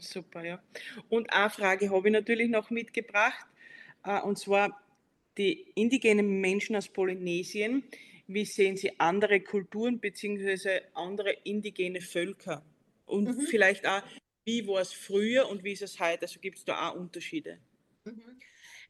Super, 0.00 0.44
ja. 0.44 0.62
Und 1.08 1.32
eine 1.32 1.48
Frage 1.48 1.88
habe 1.90 2.08
ich 2.08 2.12
natürlich 2.12 2.50
noch 2.50 2.68
mitgebracht, 2.68 3.46
äh, 4.04 4.20
und 4.20 4.38
zwar 4.38 4.78
die 5.38 5.72
indigenen 5.74 6.42
Menschen 6.42 6.76
aus 6.76 6.88
Polynesien. 6.88 7.84
Wie 8.26 8.44
sehen 8.44 8.76
Sie 8.76 8.98
andere 8.98 9.40
Kulturen 9.40 10.00
bzw. 10.00 10.80
andere 10.94 11.32
indigene 11.44 12.00
Völker? 12.00 12.64
Und 13.04 13.24
mhm. 13.24 13.40
vielleicht 13.42 13.86
auch, 13.86 14.02
wie 14.44 14.66
war 14.66 14.80
es 14.80 14.92
früher 14.92 15.48
und 15.48 15.64
wie 15.64 15.72
ist 15.72 15.82
es 15.82 16.00
heute? 16.00 16.22
Also 16.22 16.40
gibt 16.40 16.58
es 16.58 16.64
da 16.64 16.88
auch 16.88 16.94
Unterschiede? 16.94 17.58
Mhm. 18.04 18.40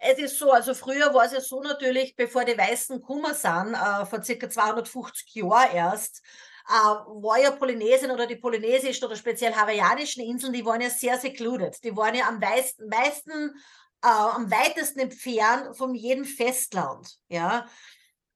Es 0.05 0.19
ist 0.19 0.39
so, 0.39 0.51
also 0.51 0.75
früher 0.75 1.15
war 1.15 1.27
es 1.27 1.33
ja 1.33 1.41
so 1.41 1.62
natürlich, 1.62 2.17
bevor 2.17 2.45
die 2.45 2.59
Weißen 2.59 2.99
gekommen 2.99 3.35
sind, 3.35 3.75
äh, 3.75 4.05
vor 4.05 4.23
circa 4.23 4.51
250 4.51 5.35
Jahren 5.37 5.77
erst, 5.77 6.23
äh, 6.69 6.73
war 6.73 7.39
ja 7.39 7.53
Polynesien 7.53 8.11
oder 8.11 8.27
die 8.27 8.37
polynesischen 8.37 9.07
oder 9.07 9.15
speziell 9.15 9.55
hawaiianischen 9.55 10.25
Inseln, 10.25 10.53
die 10.53 10.65
waren 10.65 10.81
ja 10.81 10.91
sehr 10.91 11.19
secluded. 11.19 11.83
Die 11.85 11.97
waren 11.97 12.17
ja 12.17 12.29
am 12.29 12.41
meisten, 12.41 12.89
meisten 12.89 13.55
äh, 14.03 14.09
am 14.09 14.51
weitesten 14.51 15.01
entfernt 15.01 15.77
von 15.77 15.95
jedem 15.95 16.25
Festland. 16.25 17.19
Ja, 17.29 17.69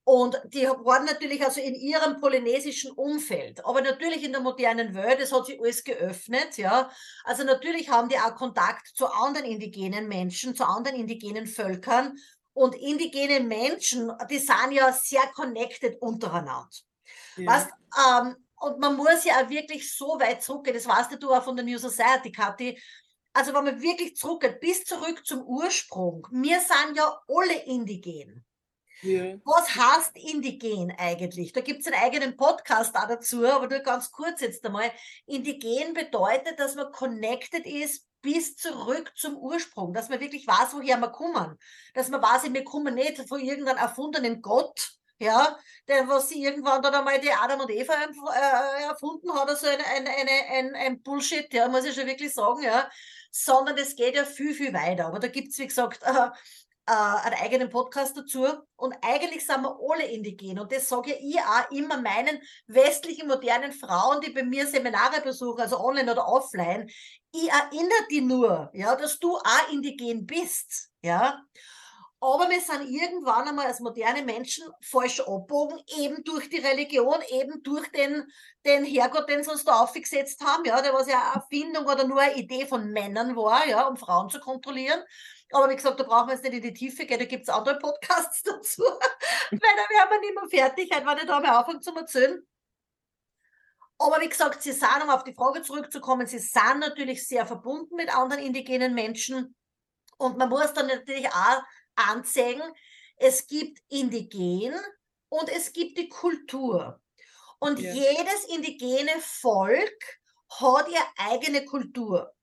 und 0.08 0.40
die 0.44 0.62
waren 0.68 1.04
natürlich 1.04 1.44
also 1.44 1.60
in 1.60 1.74
ihrem 1.74 2.20
polynesischen 2.20 2.92
Umfeld. 2.92 3.64
Aber 3.64 3.80
natürlich 3.80 4.22
in 4.22 4.30
der 4.30 4.40
modernen 4.40 4.94
Welt, 4.94 5.18
es 5.18 5.32
hat 5.32 5.46
sich 5.46 5.58
alles 5.58 5.82
geöffnet, 5.82 6.58
ja. 6.58 6.88
Also 7.24 7.42
natürlich 7.42 7.90
haben 7.90 8.08
die 8.08 8.16
auch 8.16 8.36
Kontakt 8.36 8.86
zu 8.86 9.08
anderen 9.08 9.48
indigenen 9.48 10.06
Menschen, 10.06 10.54
zu 10.54 10.64
anderen 10.64 10.96
indigenen 10.96 11.48
Völkern. 11.48 12.16
Und 12.52 12.76
indigene 12.76 13.40
Menschen, 13.40 14.12
die 14.30 14.38
sind 14.38 14.70
ja 14.70 14.92
sehr 14.92 15.26
connected 15.34 16.00
untereinander. 16.00 16.68
Ja. 17.36 17.50
Weißt, 17.50 17.70
ähm, 18.08 18.36
und 18.60 18.78
man 18.78 18.94
muss 18.94 19.24
ja 19.24 19.42
auch 19.42 19.50
wirklich 19.50 19.92
so 19.92 20.20
weit 20.20 20.40
zurückgehen, 20.40 20.76
das 20.76 20.86
weißt 20.86 21.20
du 21.20 21.34
auch 21.34 21.42
von 21.42 21.56
der 21.56 21.64
New 21.64 21.78
Society, 21.78 22.30
Kathi. 22.30 22.80
Also 23.32 23.52
wenn 23.52 23.64
man 23.64 23.82
wirklich 23.82 24.14
zurückgeht, 24.14 24.60
bis 24.60 24.84
zurück 24.84 25.26
zum 25.26 25.42
Ursprung. 25.42 26.28
Wir 26.30 26.60
sind 26.60 26.96
ja 26.96 27.12
alle 27.26 27.64
indigen. 27.64 28.46
Ja. 29.02 29.36
Was 29.44 29.74
heißt 29.74 30.16
indigen 30.16 30.92
eigentlich? 30.96 31.52
Da 31.52 31.60
gibt 31.60 31.80
es 31.80 31.86
einen 31.86 32.02
eigenen 32.02 32.36
Podcast 32.36 32.96
auch 32.96 33.06
dazu, 33.06 33.46
aber 33.46 33.68
nur 33.68 33.80
ganz 33.80 34.10
kurz 34.10 34.40
jetzt 34.40 34.64
einmal. 34.64 34.90
Indigen 35.26 35.92
bedeutet, 35.92 36.58
dass 36.58 36.74
man 36.74 36.90
connected 36.92 37.66
ist 37.66 38.06
bis 38.22 38.56
zurück 38.56 39.12
zum 39.14 39.36
Ursprung, 39.36 39.92
dass 39.92 40.08
man 40.08 40.20
wirklich 40.20 40.46
weiß, 40.46 40.72
woher 40.72 40.98
wir 40.98 41.08
kommen. 41.08 41.58
Dass 41.94 42.08
man 42.08 42.22
weiß, 42.22 42.52
wir 42.52 42.64
kommen 42.64 42.94
nicht 42.94 43.28
von 43.28 43.40
irgendeinem 43.40 43.78
erfundenen 43.78 44.42
Gott, 44.42 44.96
ja, 45.18 45.58
der, 45.88 46.08
was 46.08 46.28
sie 46.28 46.42
irgendwann 46.42 46.82
dann 46.82 46.94
einmal 46.94 47.20
die 47.20 47.30
Adam 47.30 47.60
und 47.60 47.70
Eva 47.70 47.94
äh, 47.94 48.82
erfunden 48.82 49.32
hat, 49.32 49.48
also 49.48 49.66
ein, 49.66 49.78
ein, 49.80 50.28
ein, 50.50 50.74
ein, 50.74 51.02
Bullshit, 51.02 51.52
ja, 51.54 51.68
muss 51.68 51.84
ich 51.84 51.94
schon 51.94 52.06
wirklich 52.06 52.34
sagen, 52.34 52.62
ja, 52.62 52.90
sondern 53.30 53.78
es 53.78 53.96
geht 53.96 54.14
ja 54.14 54.24
viel, 54.24 54.54
viel 54.54 54.74
weiter. 54.74 55.06
Aber 55.06 55.18
da 55.18 55.28
gibt 55.28 55.52
es, 55.52 55.58
wie 55.58 55.66
gesagt, 55.66 56.00
äh, 56.86 56.92
einen 56.92 57.34
eigenen 57.42 57.68
Podcast 57.68 58.16
dazu. 58.16 58.46
Und 58.76 58.94
eigentlich 59.02 59.44
sind 59.44 59.62
wir 59.62 59.76
alle 59.90 60.06
indigen. 60.06 60.58
Und 60.58 60.72
das 60.72 60.88
sage 60.88 61.14
ich 61.14 61.38
auch 61.40 61.70
immer 61.70 62.00
meinen 62.00 62.40
westlichen, 62.66 63.28
modernen 63.28 63.72
Frauen, 63.72 64.20
die 64.20 64.30
bei 64.30 64.42
mir 64.42 64.66
Seminare 64.66 65.20
besuchen, 65.20 65.60
also 65.60 65.80
online 65.80 66.12
oder 66.12 66.28
offline. 66.28 66.88
Ich 67.32 67.48
erinnere 67.48 68.06
die 68.10 68.20
nur, 68.20 68.70
ja, 68.72 68.94
dass 68.94 69.18
du 69.18 69.36
auch 69.36 69.72
indigen 69.72 70.26
bist. 70.26 70.90
Ja. 71.02 71.42
Aber 72.18 72.48
wir 72.48 72.60
sind 72.60 72.88
irgendwann 72.88 73.46
einmal 73.46 73.66
als 73.66 73.80
moderne 73.80 74.22
Menschen 74.22 74.64
falsch 74.80 75.20
abbogen, 75.20 75.78
eben 75.98 76.24
durch 76.24 76.48
die 76.48 76.58
Religion, 76.58 77.16
eben 77.28 77.62
durch 77.62 77.90
den, 77.92 78.26
den 78.64 78.84
Herrgott, 78.84 79.28
den 79.28 79.44
sie 79.44 79.50
uns 79.50 79.64
da 79.64 79.80
aufgesetzt 79.80 80.42
haben, 80.42 80.64
ja, 80.64 80.80
der 80.80 80.94
was 80.94 81.08
ja 81.08 81.20
eine 81.20 81.42
Erfindung 81.42 81.84
oder 81.84 82.06
nur 82.06 82.20
eine 82.20 82.36
Idee 82.36 82.66
von 82.66 82.90
Männern 82.90 83.36
war, 83.36 83.66
ja, 83.68 83.86
um 83.86 83.98
Frauen 83.98 84.30
zu 84.30 84.40
kontrollieren. 84.40 85.02
Aber 85.52 85.70
wie 85.70 85.76
gesagt, 85.76 86.00
da 86.00 86.04
brauchen 86.04 86.28
wir 86.28 86.34
jetzt 86.34 86.42
nicht 86.42 86.54
in 86.54 86.62
die 86.62 86.74
Tiefe 86.74 87.06
gehen, 87.06 87.18
da 87.18 87.24
gibt 87.24 87.44
es 87.44 87.54
andere 87.54 87.78
Podcasts 87.78 88.42
dazu, 88.44 88.82
weil 88.82 89.60
da 89.60 89.60
wären 89.60 90.10
wir 90.10 90.20
nicht 90.20 90.34
mehr 90.34 90.48
fertig, 90.48 90.90
wenn 90.90 91.18
ich 91.18 91.26
da 91.26 91.40
mal 91.40 91.56
anfange 91.56 91.80
zu 91.80 91.94
erzählen. 91.94 92.46
Aber 93.98 94.20
wie 94.20 94.28
gesagt, 94.28 94.62
sie 94.62 94.72
sind, 94.72 95.02
um 95.02 95.10
auf 95.10 95.24
die 95.24 95.34
Frage 95.34 95.62
zurückzukommen, 95.62 96.26
sie 96.26 96.38
sind 96.38 96.80
natürlich 96.80 97.26
sehr 97.26 97.46
verbunden 97.46 97.96
mit 97.96 98.14
anderen 98.14 98.42
indigenen 98.42 98.94
Menschen. 98.94 99.56
Und 100.18 100.36
man 100.36 100.48
muss 100.48 100.74
dann 100.74 100.88
natürlich 100.88 101.28
auch 101.28 101.62
anzeigen, 101.94 102.62
es 103.16 103.46
gibt 103.46 103.80
Indigen 103.88 104.74
und 105.28 105.48
es 105.48 105.72
gibt 105.72 105.96
die 105.98 106.08
Kultur. 106.08 107.00
Und 107.58 107.78
ja. 107.78 107.92
jedes 107.92 108.44
indigene 108.54 109.18
Volk 109.20 110.20
hat 110.60 110.88
ihre 110.88 111.06
eigene 111.16 111.64
Kultur. 111.64 112.35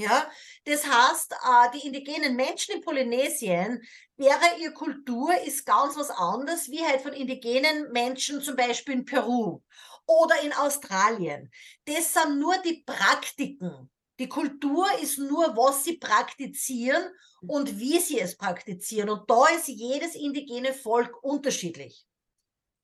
Ja, 0.00 0.30
das 0.64 0.86
heißt, 0.86 1.32
äh, 1.32 1.70
die 1.74 1.84
indigenen 1.84 2.36
Menschen 2.36 2.76
in 2.76 2.82
Polynesien, 2.82 3.82
deren 4.16 4.60
ihre 4.60 4.72
Kultur 4.72 5.34
ist 5.44 5.66
ganz 5.66 5.96
was 5.96 6.10
anderes, 6.10 6.70
wie 6.70 6.84
halt 6.84 7.00
von 7.00 7.12
indigenen 7.12 7.90
Menschen 7.90 8.40
zum 8.40 8.54
Beispiel 8.54 8.94
in 8.94 9.04
Peru 9.04 9.60
oder 10.06 10.40
in 10.42 10.52
Australien. 10.52 11.50
Das 11.84 12.14
sind 12.14 12.38
nur 12.38 12.56
die 12.58 12.84
Praktiken. 12.86 13.90
Die 14.20 14.28
Kultur 14.28 14.86
ist 15.02 15.18
nur, 15.18 15.56
was 15.56 15.82
sie 15.82 15.96
praktizieren 15.96 17.02
und 17.40 17.80
wie 17.80 17.98
sie 17.98 18.20
es 18.20 18.36
praktizieren. 18.36 19.10
Und 19.10 19.28
da 19.28 19.46
ist 19.48 19.66
jedes 19.66 20.14
indigene 20.14 20.74
Volk 20.74 21.22
unterschiedlich. 21.24 22.06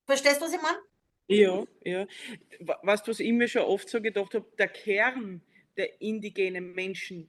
Verstehst 0.05 0.41
du, 0.41 0.47
was 0.47 0.53
ich 0.53 0.63
meine? 0.63 0.79
Ja, 1.29 1.65
ja. 1.85 2.07
Was, 2.83 3.07
was 3.07 3.21
ich 3.21 3.33
mir 3.33 3.49
schon 3.49 3.63
oft 3.63 3.89
so 3.89 4.01
gedacht 4.01 4.35
habe, 4.35 4.47
der 4.59 4.69
Kern 4.69 5.41
der 5.77 6.01
indigenen 6.01 6.75
Menschen 6.75 7.29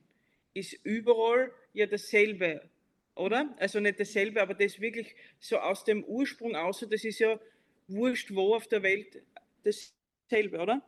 ist 0.54 0.74
überall 0.84 1.52
ja 1.74 1.86
dasselbe, 1.86 2.70
oder? 3.16 3.54
Also 3.60 3.80
nicht 3.80 4.00
dasselbe, 4.00 4.42
aber 4.42 4.54
das 4.54 4.80
wirklich 4.80 5.16
so 5.40 5.58
aus 5.58 5.84
dem 5.84 6.04
Ursprung 6.04 6.56
aus, 6.56 6.86
das 6.90 7.04
ist 7.04 7.20
ja 7.20 7.40
wurscht 7.88 8.34
wo 8.34 8.56
auf 8.56 8.68
der 8.68 8.84
Welt 8.84 9.22
dasselbe, 9.64 10.60
oder? 10.60 10.82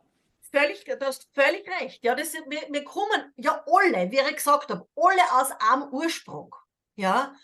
Völlig, 0.52 0.86
du 0.86 1.00
hast 1.02 1.30
völlig 1.34 1.68
recht. 1.82 2.04
Ja, 2.04 2.16
das, 2.16 2.34
wir, 2.34 2.62
wir 2.70 2.84
kommen 2.84 3.34
ja 3.36 3.64
alle, 3.68 4.10
wie 4.12 4.20
ich 4.20 4.36
gesagt 4.36 4.70
habe, 4.70 4.88
alle 4.96 5.22
aus 5.34 5.52
einem 5.60 5.92
Ursprung. 5.92 6.56
Ja, 6.96 7.36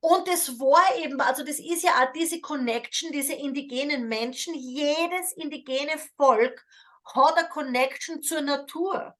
und 0.00 0.26
das 0.26 0.58
war 0.58 0.96
eben, 1.04 1.20
also 1.20 1.44
das 1.44 1.60
ist 1.60 1.84
ja 1.84 2.02
auch 2.02 2.12
diese 2.12 2.40
Connection, 2.40 3.12
diese 3.12 3.34
indigenen 3.34 4.08
Menschen. 4.08 4.52
Jedes 4.54 5.32
indigene 5.36 5.96
Volk 6.16 6.66
hat 7.04 7.38
eine 7.38 7.48
Connection 7.48 8.20
zur 8.20 8.40
Natur. 8.40 9.14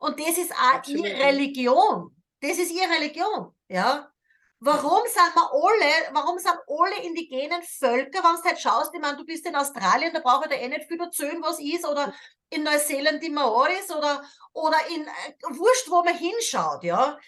Und 0.00 0.20
das 0.20 0.38
ist 0.38 0.52
auch 0.52 0.74
Absolut. 0.74 1.06
ihre 1.06 1.18
Religion. 1.18 2.14
Das 2.40 2.58
ist 2.58 2.70
ihre 2.70 2.90
Religion. 2.90 3.54
Ja. 3.68 4.10
Warum 4.60 5.02
sind 5.06 5.34
wir 5.34 5.52
alle, 5.52 6.14
warum 6.14 6.38
sind 6.38 6.56
alle 6.66 7.06
indigenen 7.06 7.62
Völker, 7.62 8.24
wenn 8.24 8.36
du 8.36 8.42
halt 8.42 8.58
schaust, 8.58 8.92
ich 8.92 9.00
meine, 9.00 9.16
du 9.16 9.24
bist 9.24 9.46
in 9.46 9.54
Australien, 9.54 10.12
da 10.12 10.18
brauche 10.18 10.46
ich 10.46 10.50
dir 10.50 10.60
eh 10.60 10.68
nicht 10.68 10.88
viel 10.88 11.00
erzählen, 11.00 11.40
was 11.40 11.60
ist, 11.60 11.86
oder 11.86 12.12
in 12.50 12.64
Neuseeland 12.64 13.22
die 13.22 13.30
Maoris, 13.30 13.88
oder, 13.90 14.24
oder 14.52 14.78
in, 14.92 15.06
äh, 15.06 15.56
wurscht, 15.56 15.88
wo 15.88 16.02
man 16.02 16.16
hinschaut, 16.16 16.82
ja. 16.82 17.18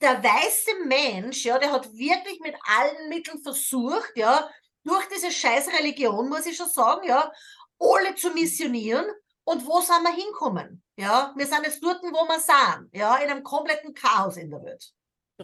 der 0.00 0.24
weiße 0.24 0.84
Mensch, 0.86 1.44
ja, 1.44 1.58
der 1.58 1.72
hat 1.72 1.92
wirklich 1.92 2.40
mit 2.40 2.56
allen 2.64 3.10
Mitteln 3.10 3.42
versucht, 3.42 4.12
ja, 4.14 4.48
durch 4.84 5.06
diese 5.14 5.30
scheiß 5.30 5.68
Religion, 5.78 6.28
muss 6.30 6.46
ich 6.46 6.56
schon 6.56 6.68
sagen, 6.68 7.06
ja, 7.06 7.30
alle 7.78 8.14
zu 8.14 8.30
missionieren. 8.30 9.04
Und 9.44 9.66
wo 9.66 9.80
sind 9.80 10.02
wir 10.02 10.14
hinkommen? 10.14 10.82
Ja, 10.96 11.32
wir 11.36 11.46
sind 11.46 11.64
jetzt 11.64 11.82
dort, 11.82 12.02
wo 12.02 12.28
wir 12.28 12.38
sind, 12.38 12.94
ja, 12.94 13.16
in 13.16 13.30
einem 13.30 13.42
kompletten 13.42 13.94
Chaos 13.94 14.36
in 14.36 14.50
der 14.50 14.62
Welt. 14.62 14.92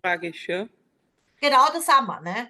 Tragisch, 0.01 0.49
ja. 0.49 0.69
Genau 1.41 1.67
das 1.73 1.87
sind 1.87 2.07
wir, 2.07 2.21
ne? 2.21 2.49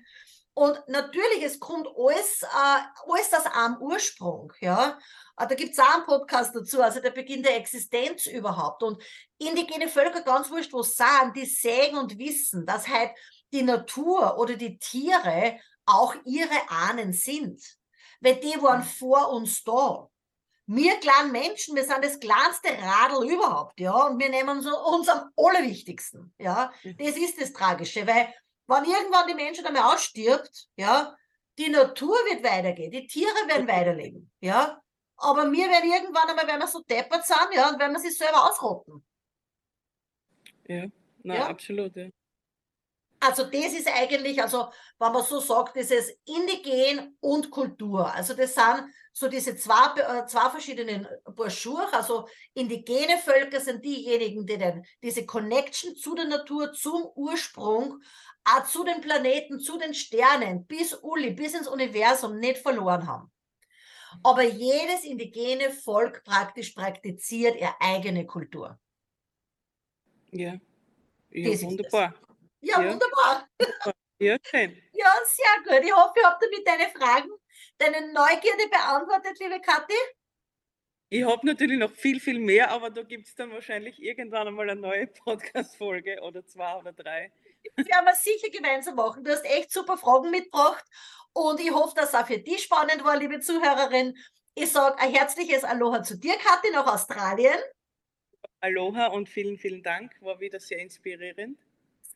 Und 0.54 0.76
natürlich, 0.88 1.44
es 1.44 1.60
kommt 1.60 1.86
alles, 1.96 2.42
äh, 2.42 2.80
alles 3.06 3.32
aus 3.32 3.46
einem 3.46 3.76
Ursprung, 3.80 4.52
ja. 4.60 4.98
Äh, 5.38 5.46
da 5.46 5.54
gibt 5.54 5.72
es 5.72 5.78
auch 5.78 5.94
einen 5.94 6.04
Podcast 6.04 6.54
dazu, 6.54 6.82
also 6.82 7.00
der 7.00 7.12
Beginn 7.12 7.42
der 7.42 7.56
Existenz 7.56 8.26
überhaupt. 8.26 8.82
Und 8.82 9.02
indigene 9.38 9.88
Völker, 9.88 10.22
ganz 10.22 10.50
wurscht, 10.50 10.72
wo 10.72 10.82
sie 10.82 10.96
sind, 10.96 11.36
die 11.36 11.46
sehen 11.46 11.96
und 11.96 12.18
wissen, 12.18 12.66
dass 12.66 12.88
halt 12.88 13.12
die 13.52 13.62
Natur 13.62 14.36
oder 14.38 14.56
die 14.56 14.78
Tiere 14.78 15.60
auch 15.86 16.14
ihre 16.24 16.68
Ahnen 16.68 17.12
sind. 17.12 17.62
Weil 18.20 18.36
die 18.36 18.60
waren 18.60 18.82
vor 18.82 19.32
uns 19.32 19.62
da. 19.62 20.10
Wir 20.70 21.00
kleinen 21.00 21.32
Menschen, 21.32 21.74
wir 21.74 21.84
sind 21.84 22.04
das 22.04 22.20
kleinste 22.20 22.68
Radl 22.68 23.26
überhaupt, 23.26 23.80
ja, 23.80 24.06
und 24.06 24.18
wir 24.18 24.28
nehmen 24.28 24.50
uns, 24.50 24.66
uns 24.66 25.08
am 25.08 25.30
allerwichtigsten, 25.34 26.34
ja. 26.38 26.70
Mhm. 26.84 26.96
Das 26.98 27.16
ist 27.16 27.40
das 27.40 27.54
Tragische, 27.54 28.06
weil 28.06 28.34
wenn 28.66 28.84
irgendwann 28.84 29.26
die 29.26 29.34
Menschen 29.34 29.64
einmal 29.64 29.94
ausstirbt, 29.94 30.68
ja, 30.76 31.16
die 31.58 31.70
Natur 31.70 32.14
wird 32.30 32.44
weitergehen, 32.44 32.90
die 32.90 33.06
Tiere 33.06 33.48
werden 33.48 33.66
weiterleben, 33.66 34.30
ja, 34.40 34.78
aber 35.16 35.50
wir 35.50 35.70
werden 35.70 35.90
irgendwann 35.90 36.28
einmal, 36.28 36.46
wenn 36.46 36.60
wir 36.60 36.68
so 36.68 36.82
deppert 36.82 37.26
sind, 37.26 37.48
ja, 37.54 37.70
und 37.70 37.80
wenn 37.80 37.92
wir 37.92 37.98
sich 38.00 38.18
selber 38.18 38.50
ausrotten. 38.50 39.02
Ja, 40.66 40.84
nein, 41.22 41.40
ja? 41.40 41.46
absolut, 41.46 41.96
ja. 41.96 42.10
Also 43.20 43.44
das 43.44 43.72
ist 43.72 43.88
eigentlich, 43.88 44.40
also 44.40 44.70
wenn 44.98 45.12
man 45.12 45.24
so 45.24 45.40
sagt, 45.40 45.76
dieses 45.76 46.10
Indigen 46.24 47.16
und 47.20 47.50
Kultur. 47.50 48.12
Also 48.14 48.34
das 48.34 48.54
sind 48.54 48.84
so 49.12 49.28
diese 49.28 49.56
zwei, 49.56 50.00
äh, 50.00 50.26
zwei 50.26 50.50
verschiedenen 50.50 51.06
Broschüren. 51.24 51.92
Also 51.92 52.28
indigene 52.54 53.18
Völker 53.18 53.60
sind 53.60 53.84
diejenigen, 53.84 54.46
die 54.46 54.58
dann 54.58 54.84
diese 55.02 55.26
Connection 55.26 55.96
zu 55.96 56.14
der 56.14 56.26
Natur, 56.26 56.72
zum 56.72 57.06
Ursprung, 57.14 58.00
auch 58.44 58.64
zu 58.64 58.84
den 58.84 59.00
Planeten, 59.00 59.60
zu 59.60 59.78
den 59.78 59.94
Sternen, 59.94 60.66
bis 60.66 60.94
Uli, 60.94 61.30
bis 61.32 61.54
ins 61.54 61.68
Universum 61.68 62.38
nicht 62.38 62.58
verloren 62.58 63.06
haben. 63.06 63.32
Aber 64.22 64.42
jedes 64.42 65.04
indigene 65.04 65.70
Volk 65.70 66.24
praktisch 66.24 66.70
praktiziert 66.70 67.56
ihre 67.56 67.74
eigene 67.80 68.26
Kultur. 68.26 68.78
Ja, 70.30 70.58
ja 71.30 71.60
wunderbar. 71.62 72.14
Ja, 72.60 72.82
ja, 72.82 72.92
wunderbar. 72.92 73.48
Ja, 74.18 74.36
schön. 74.42 74.76
Ja, 74.92 75.12
sehr 75.24 75.62
gut. 75.64 75.84
Ich 75.86 75.94
hoffe, 75.94 76.14
ich 76.16 76.24
habe 76.24 76.38
damit 76.40 76.66
deine 76.66 76.90
Fragen, 76.90 77.30
deine 77.78 78.12
Neugierde 78.12 78.68
beantwortet, 78.70 79.38
liebe 79.40 79.60
Kathi. 79.60 79.94
Ich 81.10 81.24
habe 81.24 81.46
natürlich 81.46 81.78
noch 81.78 81.90
viel, 81.90 82.20
viel 82.20 82.38
mehr, 82.38 82.70
aber 82.70 82.90
da 82.90 83.02
gibt 83.02 83.28
es 83.28 83.34
dann 83.34 83.50
wahrscheinlich 83.50 84.02
irgendwann 84.02 84.46
einmal 84.46 84.68
eine 84.68 84.80
neue 84.80 85.06
Podcast-Folge 85.06 86.20
oder 86.20 86.44
zwei 86.44 86.76
oder 86.76 86.92
drei. 86.92 87.32
Das 87.76 87.86
werden 87.86 88.04
wir 88.04 88.14
sicher 88.14 88.50
gemeinsam 88.50 88.96
machen. 88.96 89.24
Du 89.24 89.30
hast 89.30 89.44
echt 89.44 89.72
super 89.72 89.96
Fragen 89.96 90.30
mitgebracht 90.30 90.84
und 91.32 91.60
ich 91.60 91.70
hoffe, 91.70 91.94
dass 91.94 92.10
es 92.10 92.14
auch 92.14 92.26
für 92.26 92.38
dich 92.38 92.62
spannend 92.62 93.04
war, 93.04 93.16
liebe 93.16 93.40
Zuhörerin. 93.40 94.18
Ich 94.54 94.70
sage 94.70 94.98
ein 94.98 95.12
herzliches 95.12 95.64
Aloha 95.64 96.02
zu 96.02 96.18
dir, 96.18 96.34
Kathi, 96.36 96.70
nach 96.72 96.86
Australien. 96.86 97.58
Aloha 98.60 99.06
und 99.06 99.28
vielen, 99.28 99.56
vielen 99.56 99.82
Dank. 99.82 100.12
War 100.20 100.40
wieder 100.40 100.60
sehr 100.60 100.78
inspirierend. 100.78 101.58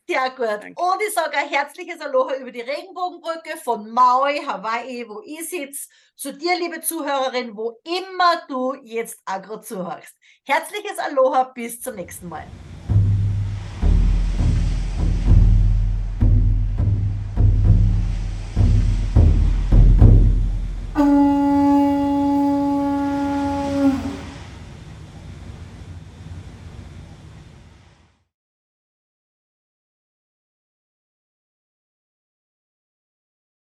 Sehr 0.09 0.31
gut. 0.31 0.47
Danke. 0.47 0.83
Und 0.83 1.03
ich 1.07 1.15
sage 1.15 1.37
ein 1.37 1.49
herzliches 1.49 2.01
Aloha 2.01 2.37
über 2.37 2.51
die 2.51 2.61
Regenbogenbrücke 2.61 3.57
von 3.63 3.91
Maui, 3.91 4.41
Hawaii, 4.45 5.09
wo 5.09 5.23
ich 5.25 5.49
sitze, 5.49 5.89
zu 6.17 6.33
dir, 6.33 6.57
liebe 6.59 6.81
Zuhörerin, 6.81 7.57
wo 7.57 7.81
immer 7.85 8.43
du 8.49 8.75
jetzt 8.83 9.21
agro 9.25 9.61
zuhörst. 9.61 10.17
Herzliches 10.45 10.99
Aloha, 10.99 11.45
bis 11.45 11.81
zum 11.81 11.95
nächsten 11.95 12.29
Mal. 12.29 12.47